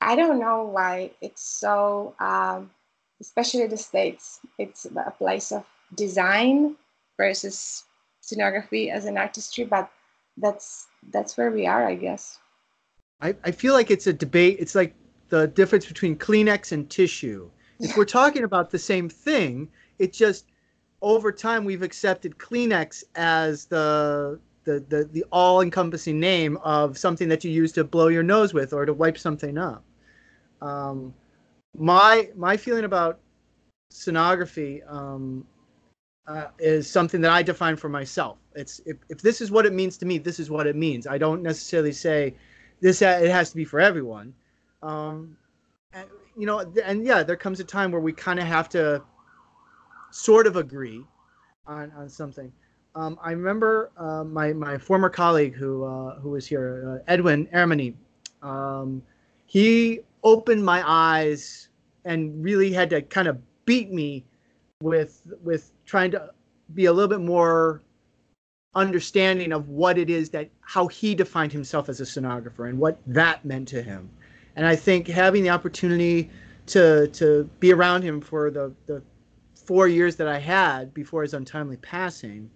[0.00, 2.14] I don't know why it's so.
[2.20, 2.70] Um,
[3.20, 5.64] especially the states, it's a place of
[5.96, 6.76] design
[7.16, 7.84] versus
[8.22, 9.90] scenography as an artistry, but
[10.36, 12.38] that's that's where we are, I guess.
[13.20, 14.58] I, I feel like it's a debate.
[14.60, 14.94] It's like
[15.28, 17.50] the difference between Kleenex and tissue.
[17.80, 19.68] If we're talking about the same thing,
[19.98, 20.46] it just
[21.00, 27.28] over time we've accepted Kleenex as the the, the, the all encompassing name of something
[27.28, 29.82] that you use to blow your nose with or to wipe something up.
[30.60, 31.14] Um,
[31.76, 33.18] my my feeling about
[33.90, 35.46] scenography um,
[36.26, 38.38] uh, is something that I define for myself.
[38.54, 41.06] It's if, if this is what it means to me, this is what it means.
[41.06, 42.34] I don't necessarily say
[42.80, 44.34] this it has to be for everyone.
[44.82, 45.36] Um,
[45.92, 49.02] and, you know, and yeah, there comes a time where we kind of have to
[50.10, 51.04] sort of agree
[51.66, 52.52] on on something.
[52.94, 57.46] Um, I remember uh, my my former colleague who uh, who was here, uh, Edwin
[57.54, 57.94] Erminy.
[58.42, 59.02] Um,
[59.46, 61.68] he opened my eyes
[62.04, 64.24] and really had to kind of beat me
[64.82, 66.30] with with trying to
[66.74, 67.82] be a little bit more
[68.74, 72.98] understanding of what it is that how he defined himself as a scenographer and what
[73.06, 74.08] that meant to him.
[74.58, 76.30] And I think having the opportunity
[76.66, 79.00] to to be around him for the the
[79.54, 82.50] four years that I had before his untimely passing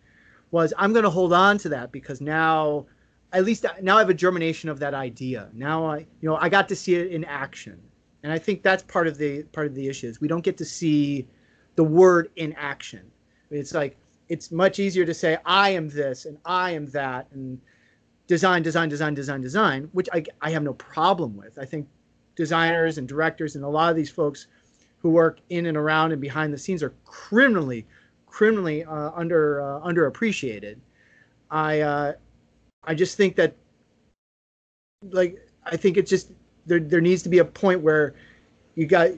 [0.50, 2.86] was I'm going to hold on to that because now
[3.32, 5.48] at least now I have a germination of that idea.
[5.52, 7.80] Now I you know I got to see it in action.
[8.24, 10.56] And I think that's part of the part of the issue is we don't get
[10.56, 11.28] to see
[11.76, 13.12] the word in action.
[13.52, 13.96] It's like
[14.28, 17.60] it's much easier to say I am this and I am that and
[18.26, 21.58] design, design, design, design, design, which I, I have no problem with.
[21.58, 21.88] I think
[22.36, 24.46] designers and directors and a lot of these folks
[24.98, 27.84] who work in and around and behind the scenes are criminally,
[28.26, 30.76] criminally uh, under uh, underappreciated.
[31.50, 32.12] I uh,
[32.84, 33.54] I just think that
[35.10, 36.30] like I think it's just
[36.66, 38.14] there there needs to be a point where
[38.74, 39.08] you got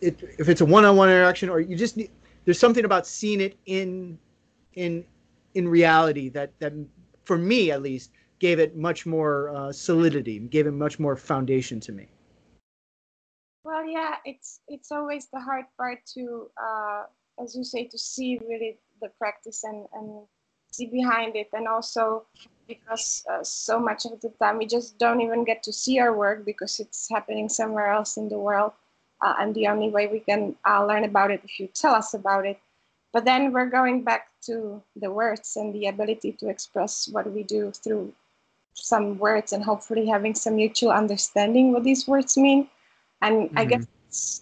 [0.00, 2.10] it, if it's a one-on-one interaction or you just need
[2.44, 4.18] there's something about seeing it in
[4.74, 5.04] in
[5.54, 6.72] in reality that that
[7.24, 11.80] for me at least gave it much more uh, solidity gave it much more foundation
[11.80, 12.08] to me.
[13.64, 17.04] Well yeah it's it's always the hard part to uh,
[17.42, 20.26] as you say to see really the practice and and
[20.74, 21.48] see behind it.
[21.52, 22.26] And also
[22.66, 26.12] because uh, so much of the time we just don't even get to see our
[26.12, 28.72] work because it's happening somewhere else in the world
[29.22, 32.14] uh, and the only way we can uh, learn about it if you tell us
[32.14, 32.58] about it.
[33.12, 37.44] But then we're going back to the words and the ability to express what we
[37.44, 38.12] do through
[38.74, 42.68] some words and hopefully having some mutual understanding what these words mean.
[43.22, 43.58] And mm-hmm.
[43.58, 43.86] i guess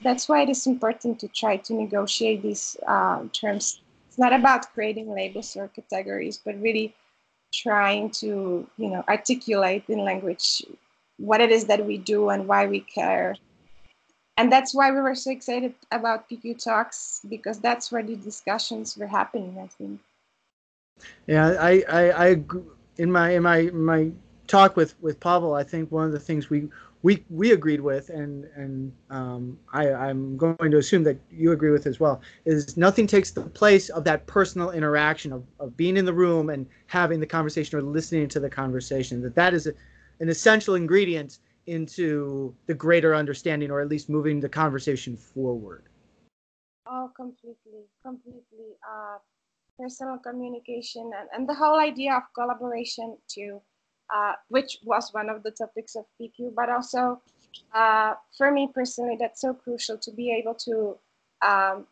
[0.02, 3.80] that's why it is important to try to negotiate these uh, terms.
[4.08, 6.94] It's not about creating labels or categories but really
[7.54, 10.62] trying to you know articulate in language
[11.18, 13.36] what it is that we do and why we care.
[14.38, 18.96] And that's why we were so excited about PQ talks because that's where the discussions
[18.96, 20.00] were happening i think.
[21.26, 22.34] Yeah i i, I
[22.98, 24.10] in my in my my
[24.46, 26.68] talk with with pavel i think one of the things we
[27.02, 31.70] we we agreed with, and and um, I, I'm going to assume that you agree
[31.70, 35.96] with as well, is nothing takes the place of that personal interaction of, of being
[35.96, 39.20] in the room and having the conversation or listening to the conversation.
[39.20, 39.74] That that is a,
[40.20, 45.84] an essential ingredient into the greater understanding, or at least moving the conversation forward.
[46.86, 48.76] Oh, completely, completely.
[48.88, 49.18] Uh,
[49.82, 53.60] personal communication and, and the whole idea of collaboration too
[54.12, 57.20] uh, which was one of the topics of PQ, but also
[57.74, 60.96] uh, for me personally, that's so crucial to be able to
[61.40, 61.86] um,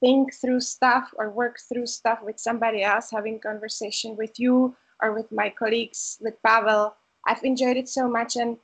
[0.00, 5.12] think through stuff or work through stuff with somebody else, having conversation with you or
[5.12, 6.94] with my colleagues, with Pavel.
[7.26, 8.58] I've enjoyed it so much, and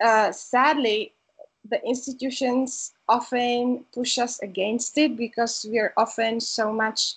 [0.00, 1.12] uh, sadly,
[1.68, 7.14] the institutions often push us against it because we're often so much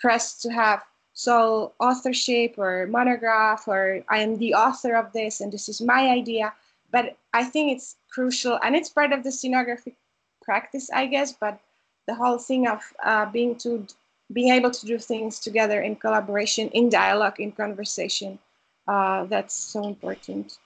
[0.00, 0.82] pressed to have
[1.12, 6.08] so authorship or monograph or I am the author of this and this is my
[6.08, 6.52] idea.
[6.90, 9.94] But I think it's crucial and it's part of the scenographic
[10.42, 11.32] practice, I guess.
[11.32, 11.60] But
[12.06, 13.86] the whole thing of uh, being to
[14.32, 18.38] being able to do things together in collaboration, in dialogue, in conversation,
[18.86, 20.58] uh, that's so important.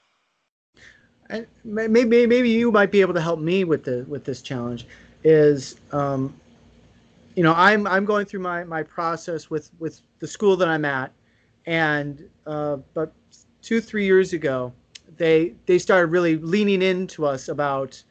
[1.30, 4.87] And maybe maybe you might be able to help me with the with this challenge.
[5.24, 6.39] Is um,
[7.35, 10.85] you know i'm i'm going through my my process with with the school that i'm
[10.85, 11.12] at.
[11.66, 13.14] And uh, but
[13.62, 14.72] two three years ago
[15.16, 18.03] they they started really leaning into us about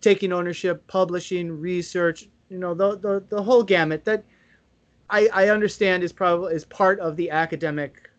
[0.00, 4.24] taking ownership publishing research you know the the, the whole gamut that
[5.10, 8.10] i i understand is probably is part of the academic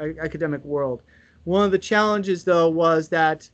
[0.00, 1.02] academic world.
[1.44, 3.48] One of the challenges though was that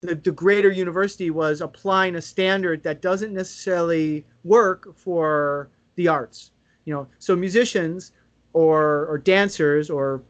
[0.00, 6.52] the, the greater university was applying a standard that doesn't necessarily work for the arts.
[6.84, 8.12] You know, so musicians
[8.52, 10.22] or or dancers or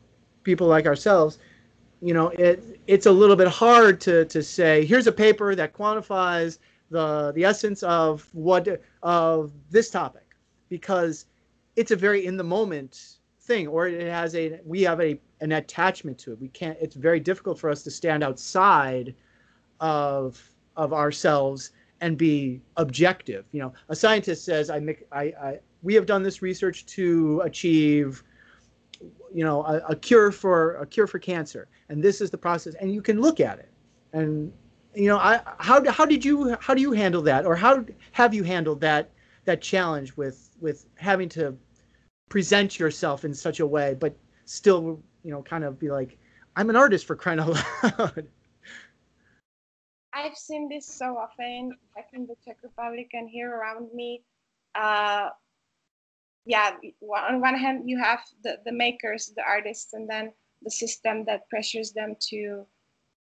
[0.42, 1.38] people like ourselves,
[2.02, 5.72] you know, it it's a little bit hard to to say here's a paper that
[5.72, 6.58] quantifies
[6.90, 10.26] the the essence of what of this topic
[10.68, 11.26] because
[11.76, 15.52] it's a very in the moment thing or it has a we have a an
[15.52, 19.14] attachment to it we can't it's very difficult for us to stand outside
[19.80, 20.40] of
[20.76, 23.44] of ourselves and be objective.
[23.52, 27.40] You know a scientist says i make i, I we have done this research to
[27.44, 28.22] achieve
[29.32, 32.74] you know a, a cure for a cure for cancer and this is the process
[32.74, 33.70] and you can look at it.
[34.12, 34.52] And
[34.94, 37.46] you know I, how, how did you how do you handle that?
[37.46, 39.10] Or how have you handled that
[39.44, 41.56] that challenge with with having to
[42.28, 46.16] present yourself in such a way but still you know kind of be like
[46.56, 47.48] i'm an artist for crying out
[47.98, 48.26] loud
[50.20, 54.22] i've seen this so often back in the czech republic and here around me.
[54.74, 55.30] Uh,
[56.46, 56.72] yeah
[57.28, 61.48] on one hand you have the, the makers the artists and then the system that
[61.48, 62.64] pressures them to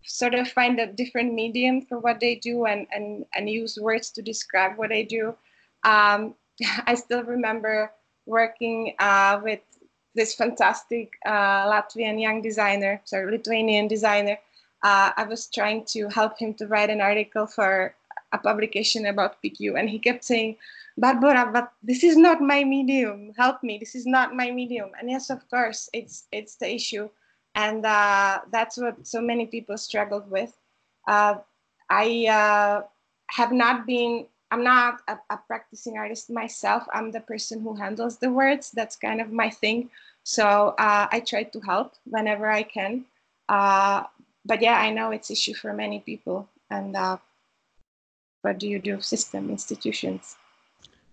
[0.03, 4.09] sort of find a different medium for what they do and and, and use words
[4.11, 5.35] to describe what they do.
[5.83, 6.35] Um,
[6.85, 7.91] i still remember
[8.25, 9.61] working uh, with
[10.15, 14.37] this fantastic uh, latvian young designer sorry lithuanian designer
[14.83, 17.93] uh, i was trying to help him to write an article for
[18.31, 20.55] a publication about pq and he kept saying
[20.97, 23.31] Barbara, but this is not my medium.
[23.37, 23.77] Help me.
[23.77, 24.89] This is not my medium.
[24.99, 27.07] And yes, of course, it's it's the issue,
[27.53, 30.57] and uh, that's what so many people struggled with.
[31.07, 31.35] Uh,
[31.89, 32.81] I uh,
[33.29, 34.25] have not been.
[34.49, 36.87] I'm not a, a, practicing artist myself.
[36.93, 38.71] I'm the person who handles the words.
[38.71, 39.91] That's kind of my thing.
[40.23, 43.05] So uh, I try to help whenever I can.
[43.49, 44.03] Uh,
[44.47, 46.47] but yeah, I know it's issue for many people.
[46.71, 47.17] And uh,
[48.41, 49.01] what do you do?
[49.01, 50.37] System institutions.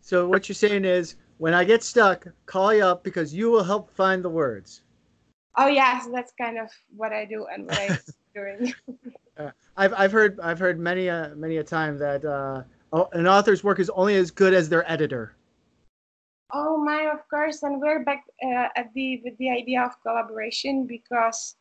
[0.01, 3.65] So what you're saying is, when I get stuck, call you up because you will
[3.65, 4.83] help find the words.
[5.57, 7.99] Oh yeah, so that's kind of what I do and what I'm
[8.35, 8.75] doing.
[9.39, 12.63] uh, I've I've heard I've heard many a many a time that uh,
[13.13, 15.35] an author's work is only as good as their editor.
[16.53, 20.87] Oh my, of course, and we're back uh, at the with the idea of collaboration
[20.87, 21.57] because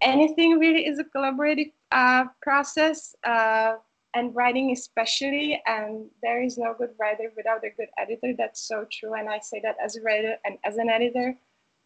[0.00, 3.14] anything really is a collaborative uh, process.
[3.24, 3.76] Uh,
[4.14, 8.34] and writing especially and there is no good writer without a good editor.
[8.36, 11.36] That's so true and i say that as a writer and as an editor.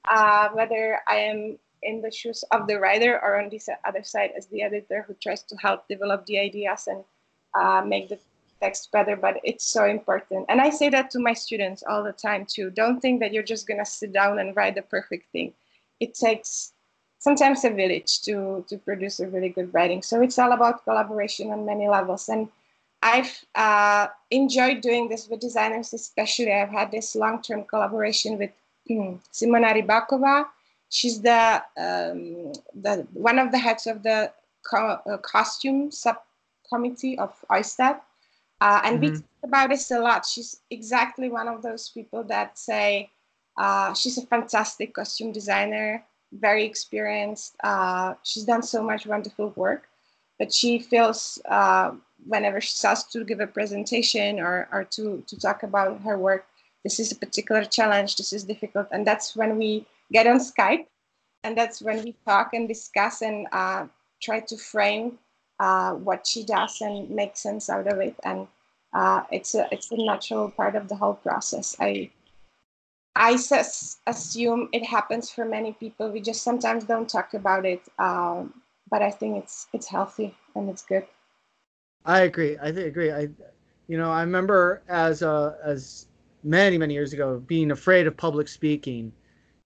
[0.08, 4.32] Uh, whether i am in the shoes of the writer or on this other side
[4.36, 7.04] as the editor who tries to help develop the ideas and
[7.54, 8.18] uh, make the
[8.60, 10.46] text better but it's so important.
[10.48, 12.70] And i say that to my students all the time too.
[12.70, 15.52] Don't think that you're just going to sit down and write the perfect thing.
[16.00, 16.73] It takes
[17.24, 20.02] sometimes a village to to produce a really good writing.
[20.02, 22.28] So it's all about collaboration on many levels.
[22.28, 22.48] And
[23.02, 26.52] I've uh, enjoyed doing this with designers, especially.
[26.52, 28.52] I've had this long-term collaboration with
[28.90, 30.46] um, Simona Rybakova.
[30.90, 32.52] She's the um,
[32.84, 34.30] the one of the heads of the
[34.70, 38.00] co- uh, costume subcommittee of OISTAT.
[38.60, 39.14] Uh, and mm-hmm.
[39.14, 40.24] we talk about this a lot.
[40.24, 43.10] She's exactly one of those people that say
[43.56, 46.04] uh, she's a fantastic costume designer
[46.38, 47.56] very experienced.
[47.62, 49.88] Uh, she's done so much wonderful work,
[50.38, 51.92] but she feels uh,
[52.26, 56.46] whenever she starts to give a presentation or, or to, to talk about her work,
[56.82, 58.88] this is a particular challenge, this is difficult.
[58.90, 60.86] And that's when we get on Skype
[61.44, 63.86] and that's when we talk and discuss and uh,
[64.20, 65.18] try to frame
[65.60, 68.16] uh, what she does and make sense out of it.
[68.24, 68.48] And
[68.92, 71.76] uh, it's, a, it's a natural part of the whole process.
[71.80, 72.10] I
[73.16, 73.38] I
[74.06, 76.10] assume it happens for many people.
[76.10, 78.54] We just sometimes don't talk about it, um,
[78.90, 81.06] but I think it's it's healthy and it's good.
[82.04, 82.58] I agree.
[82.58, 83.12] I agree.
[83.12, 83.28] I,
[83.86, 86.06] you know, I remember as uh, as
[86.42, 89.12] many many years ago being afraid of public speaking,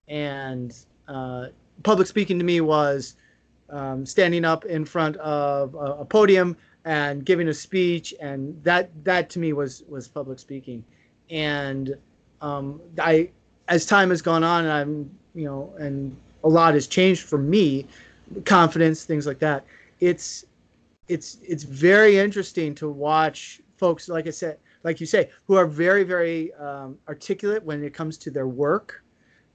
[0.07, 0.75] and
[1.07, 1.47] uh,
[1.83, 3.15] public speaking to me was
[3.71, 8.91] um, standing up in front of a, a podium and giving a speech, and that
[9.03, 10.83] that to me was was public speaking,
[11.31, 11.97] and
[12.41, 13.31] um, I
[13.69, 17.37] as time has gone on, and I'm you know, and a lot has changed for
[17.37, 17.87] me,
[18.45, 19.63] confidence, things like that.
[19.99, 20.45] It's
[21.07, 25.65] it's it's very interesting to watch folks like I said, like you say, who are
[25.65, 29.03] very very um, articulate when it comes to their work,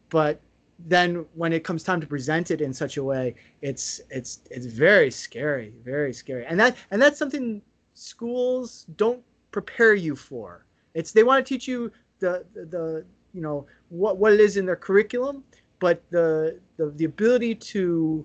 [0.08, 0.40] but
[0.86, 4.66] then when it comes time to present it in such a way, it's it's it's
[4.66, 7.62] very scary, very scary, and that and that's something
[7.94, 10.64] schools don't prepare you for.
[10.94, 11.90] It's they want to teach you
[12.20, 13.04] the the
[13.35, 15.45] you know what what it is in their curriculum,
[15.80, 18.24] but the the, the ability to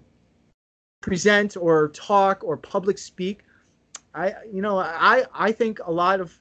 [1.02, 3.40] present or talk or public speak,
[4.14, 6.38] I you know I I think a lot of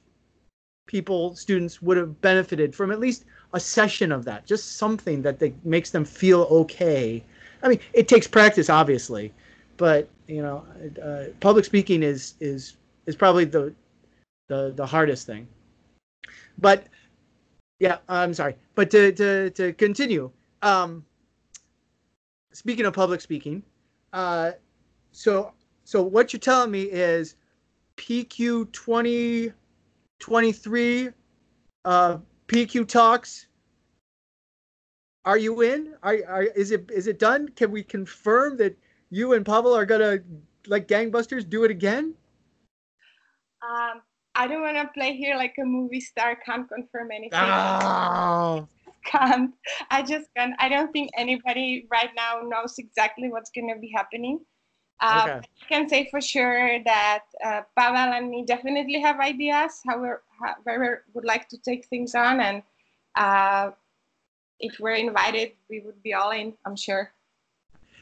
[0.85, 5.39] people students would have benefited from at least a session of that, just something that
[5.39, 7.23] they, makes them feel okay.
[7.63, 9.33] I mean, it takes practice, obviously,
[9.77, 10.65] but you know,
[11.03, 13.73] uh, public speaking is is is probably the
[14.47, 15.47] the the hardest thing.
[16.57, 16.85] But
[17.79, 18.55] yeah, I'm sorry.
[18.75, 21.05] But to to to continue, um,
[22.51, 23.63] speaking of public speaking,
[24.13, 24.51] uh,
[25.11, 25.53] so
[25.85, 27.35] so what you're telling me is
[27.97, 31.09] PQ 2023
[31.85, 32.17] uh,
[32.47, 33.47] PQ talks.
[35.25, 35.95] Are you in?
[36.01, 37.49] Are, are is it is it done?
[37.49, 38.77] Can we confirm that
[39.09, 40.19] you and Pavel are gonna
[40.67, 42.13] like gangbusters do it again?
[43.61, 44.01] Um,
[44.39, 46.37] I don't want to play here like a movie star.
[46.45, 47.37] Can't confirm anything.
[47.43, 48.65] Oh.
[49.05, 49.53] Can't.
[49.91, 50.53] I just can't.
[50.59, 54.39] I don't think anybody right now knows exactly what's going to be happening.
[55.01, 55.39] Um, okay.
[55.39, 60.21] I can say for sure that uh, Pavel and me definitely have ideas how, we're,
[60.41, 62.61] how we would like to take things on, and
[63.15, 63.71] uh,
[64.59, 66.53] if we're invited, we would be all in.
[66.65, 67.11] I'm sure.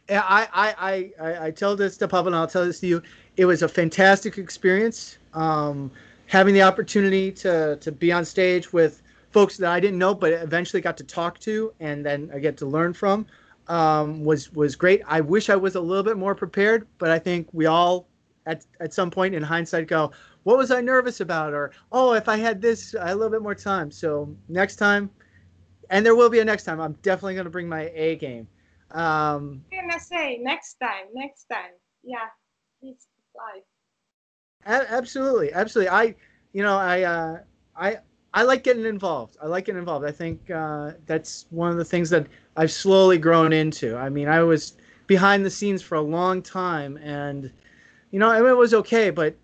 [0.09, 3.03] Yeah, I, I, I, I tell this to Pavel, and I'll tell this to you.
[3.37, 5.19] It was a fantastic experience.
[5.33, 5.91] Um,
[6.27, 9.01] having the opportunity to to be on stage with
[9.31, 12.57] folks that I didn't know, but eventually got to talk to, and then I get
[12.57, 13.25] to learn from
[13.67, 15.01] um, was was great.
[15.07, 18.07] I wish I was a little bit more prepared, but I think we all
[18.45, 20.11] at at some point in hindsight go,
[20.43, 21.53] what was I nervous about?
[21.53, 23.91] Or oh, if I had this a little bit more time.
[23.91, 25.09] So next time,
[25.89, 26.79] and there will be a next time.
[26.79, 28.47] I'm definitely going to bring my A game.
[28.91, 31.71] Um, I'm gonna say next time, next time.
[32.03, 32.27] Yeah,
[32.79, 33.07] please
[34.67, 35.89] absolutely, absolutely.
[35.89, 36.15] I,
[36.53, 37.39] you know, I, uh,
[37.75, 37.97] I,
[38.33, 39.37] I like getting involved.
[39.41, 40.05] I like getting involved.
[40.05, 43.97] I think uh, that's one of the things that I've slowly grown into.
[43.97, 47.51] I mean, I was behind the scenes for a long time, and
[48.11, 49.09] you know, it was okay.
[49.09, 49.35] But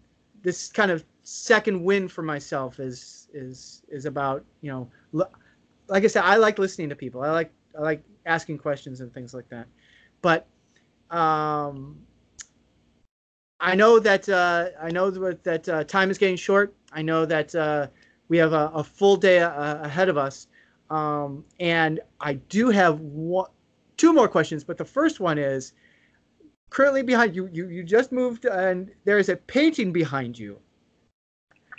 [0.42, 5.26] this kind of second win for myself is is is about you know,
[5.88, 7.22] like I said, I like listening to people.
[7.22, 9.66] I like I like asking questions and things like that.
[10.22, 10.48] But
[11.10, 11.98] um,
[13.64, 16.76] I know that uh, I know that uh, time is getting short.
[16.92, 17.88] I know that uh,
[18.28, 20.48] we have a, a full day uh, ahead of us.
[20.90, 23.50] Um, and I do have one,
[23.96, 25.72] two more questions, but the first one is
[26.72, 30.60] currently behind you, you, you just moved and there is a painting behind you.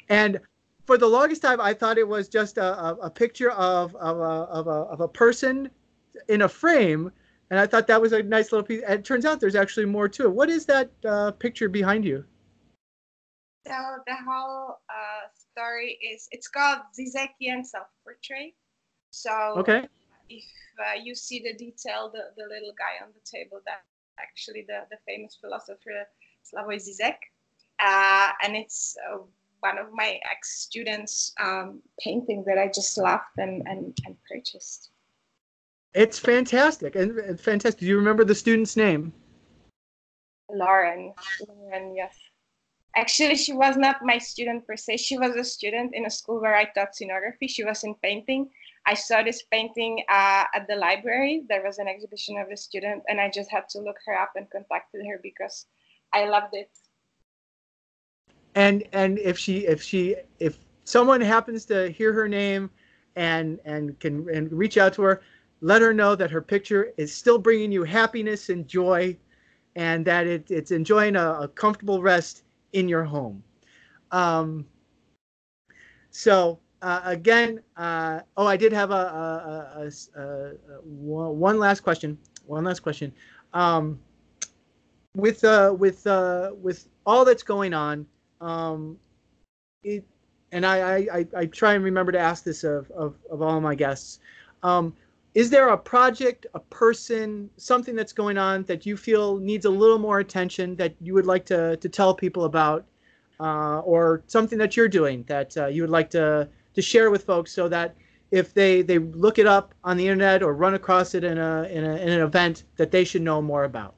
[0.09, 0.41] And
[0.87, 4.19] for the longest time, I thought it was just a, a, a picture of, of,
[4.19, 5.69] a, of, a, of a person
[6.29, 7.13] in a frame.
[7.51, 8.83] And I thought that was a nice little piece.
[8.83, 10.33] And it turns out there's actually more to it.
[10.33, 12.25] What is that uh, picture behind you?
[13.67, 13.75] So
[14.07, 18.55] the whole uh, story is, it's called Zizekian Self-Portrait.
[19.11, 19.87] So okay.
[20.29, 20.45] if
[20.79, 23.85] uh, you see the detail, the, the little guy on the table, that
[24.21, 26.07] actually the, the famous philosopher
[26.45, 27.17] Slavoj Zizek.
[27.79, 29.19] Uh, and it's uh,
[29.61, 34.91] one of my ex-students' um, painting that I just loved and, and, and purchased.
[35.95, 37.81] It's fantastic and, and fantastic.
[37.81, 39.13] Do you remember the student's name?
[40.51, 41.15] Lauren.
[41.49, 42.15] Lauren, yes.
[42.97, 44.99] Actually, she was not my student per se.
[44.99, 47.49] She was a student in a school where I taught scenography.
[47.49, 48.51] She was in painting,
[48.87, 51.45] I saw this painting uh, at the library.
[51.49, 54.33] There was an exhibition of a student, and I just had to look her up
[54.37, 55.67] and contacted her because
[56.13, 56.71] I loved it.
[58.55, 62.71] And and if she if she if someone happens to hear her name
[63.17, 65.23] and and can and reach out to her,
[65.65, 69.17] let her know that her picture is still bringing you happiness and joy,
[69.77, 72.43] and that it, it's enjoying a, a comfortable rest
[72.75, 73.43] in your home.
[74.11, 74.67] Um,
[76.11, 80.53] so uh, again, uh, oh, I did have a, a, a,
[80.83, 82.19] one last question.
[82.45, 83.11] One last question.
[83.55, 83.99] Um,
[85.17, 88.05] with uh, with uh, with all that's going on,
[88.43, 88.99] um,
[89.83, 90.05] it,
[90.53, 93.75] and I, I, I try and remember to ask this of, of, of all my
[93.75, 94.21] guests.
[94.63, 94.95] Um,
[95.35, 99.71] is there a project, a person, something that's going on that you feel needs a
[99.71, 102.87] little more attention that you would like to, to tell people about,
[103.41, 107.25] uh, or something that you're doing that uh, you would like to to share with
[107.25, 107.97] folks so that
[108.31, 111.65] if they they look it up on the internet or run across it in a
[111.65, 113.95] in, a, in an event that they should know more about?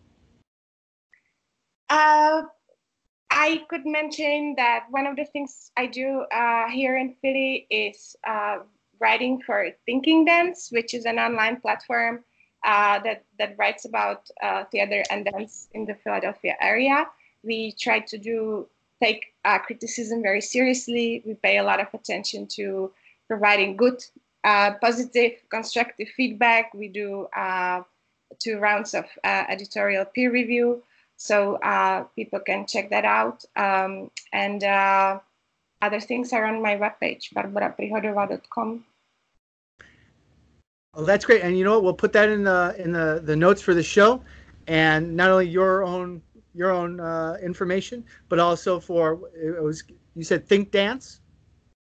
[1.88, 2.42] Uh,
[3.30, 8.16] I could mention that one of the things I do uh, here in Philly is
[8.26, 8.58] uh,
[8.98, 12.24] writing for Thinking Dance, which is an online platform
[12.64, 17.06] uh, that that writes about uh, theater and dance in the Philadelphia area.
[17.42, 18.66] We try to do
[19.00, 21.22] take uh, criticism very seriously.
[21.24, 22.90] We pay a lot of attention to
[23.28, 24.02] providing good,
[24.42, 26.72] uh, positive, constructive feedback.
[26.74, 27.82] We do uh,
[28.38, 30.82] two rounds of uh, editorial peer review,
[31.16, 31.58] so
[32.16, 33.44] people can check that out.
[33.54, 34.64] Um, and
[35.82, 38.84] other things are on my webpage, barbaraprihodova.com.
[40.94, 41.42] Oh, that's great.
[41.42, 41.84] And you know what?
[41.84, 44.22] We'll put that in the in the, the notes for the show.
[44.66, 46.22] And not only your own
[46.54, 51.20] your own uh, information, but also for it was you said think dance.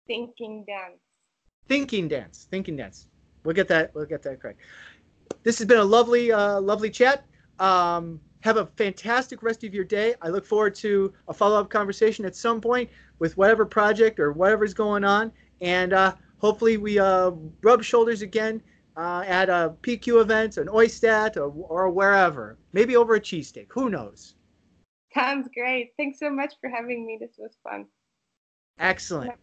[0.08, 1.00] Thinking dance.
[1.68, 2.48] Thinking dance.
[2.50, 3.08] Thinking dance.
[3.44, 3.94] We'll get that.
[3.94, 4.60] We'll get that correct.
[5.44, 7.26] This has been a lovely, uh, lovely chat.
[7.60, 10.16] Um, have a fantastic rest of your day.
[10.22, 12.90] I look forward to a follow up conversation at some point
[13.20, 15.32] with whatever project or whatever's going on.
[15.62, 17.32] And uh, hopefully, we uh,
[17.62, 18.62] rub shoulders again
[18.98, 22.58] uh, at a PQ event, an Oistat, or, or wherever.
[22.74, 23.68] Maybe over a cheesesteak.
[23.70, 24.36] Who knows?
[25.14, 25.92] Sounds great.
[25.98, 27.18] Thanks so much for having me.
[27.20, 27.86] This was fun.
[28.80, 29.34] Excellent.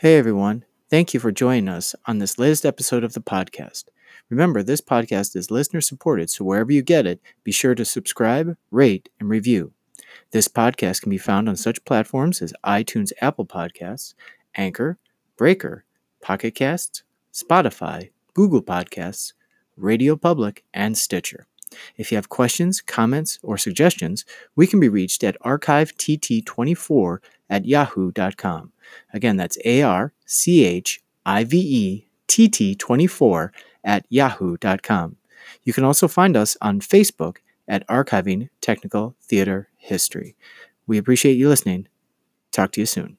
[0.00, 3.86] Hey everyone, thank you for joining us on this latest episode of the podcast.
[4.30, 8.56] Remember, this podcast is listener supported, so wherever you get it, be sure to subscribe,
[8.70, 9.72] rate, and review.
[10.30, 14.14] This podcast can be found on such platforms as iTunes Apple Podcasts,
[14.54, 14.98] Anchor,
[15.36, 15.84] Breaker,
[16.22, 17.02] Pocket Casts,
[17.34, 19.32] Spotify, Google Podcasts,
[19.76, 21.48] Radio Public, and Stitcher.
[21.96, 24.24] If you have questions, comments, or suggestions,
[24.56, 27.18] we can be reached at archivett24
[27.50, 28.72] at yahoo.com.
[29.12, 33.52] Again, that's A R C H I V E T T 24
[33.84, 35.16] at yahoo.com.
[35.64, 40.36] You can also find us on Facebook at Archiving Technical Theater History.
[40.86, 41.86] We appreciate you listening.
[42.50, 43.18] Talk to you soon.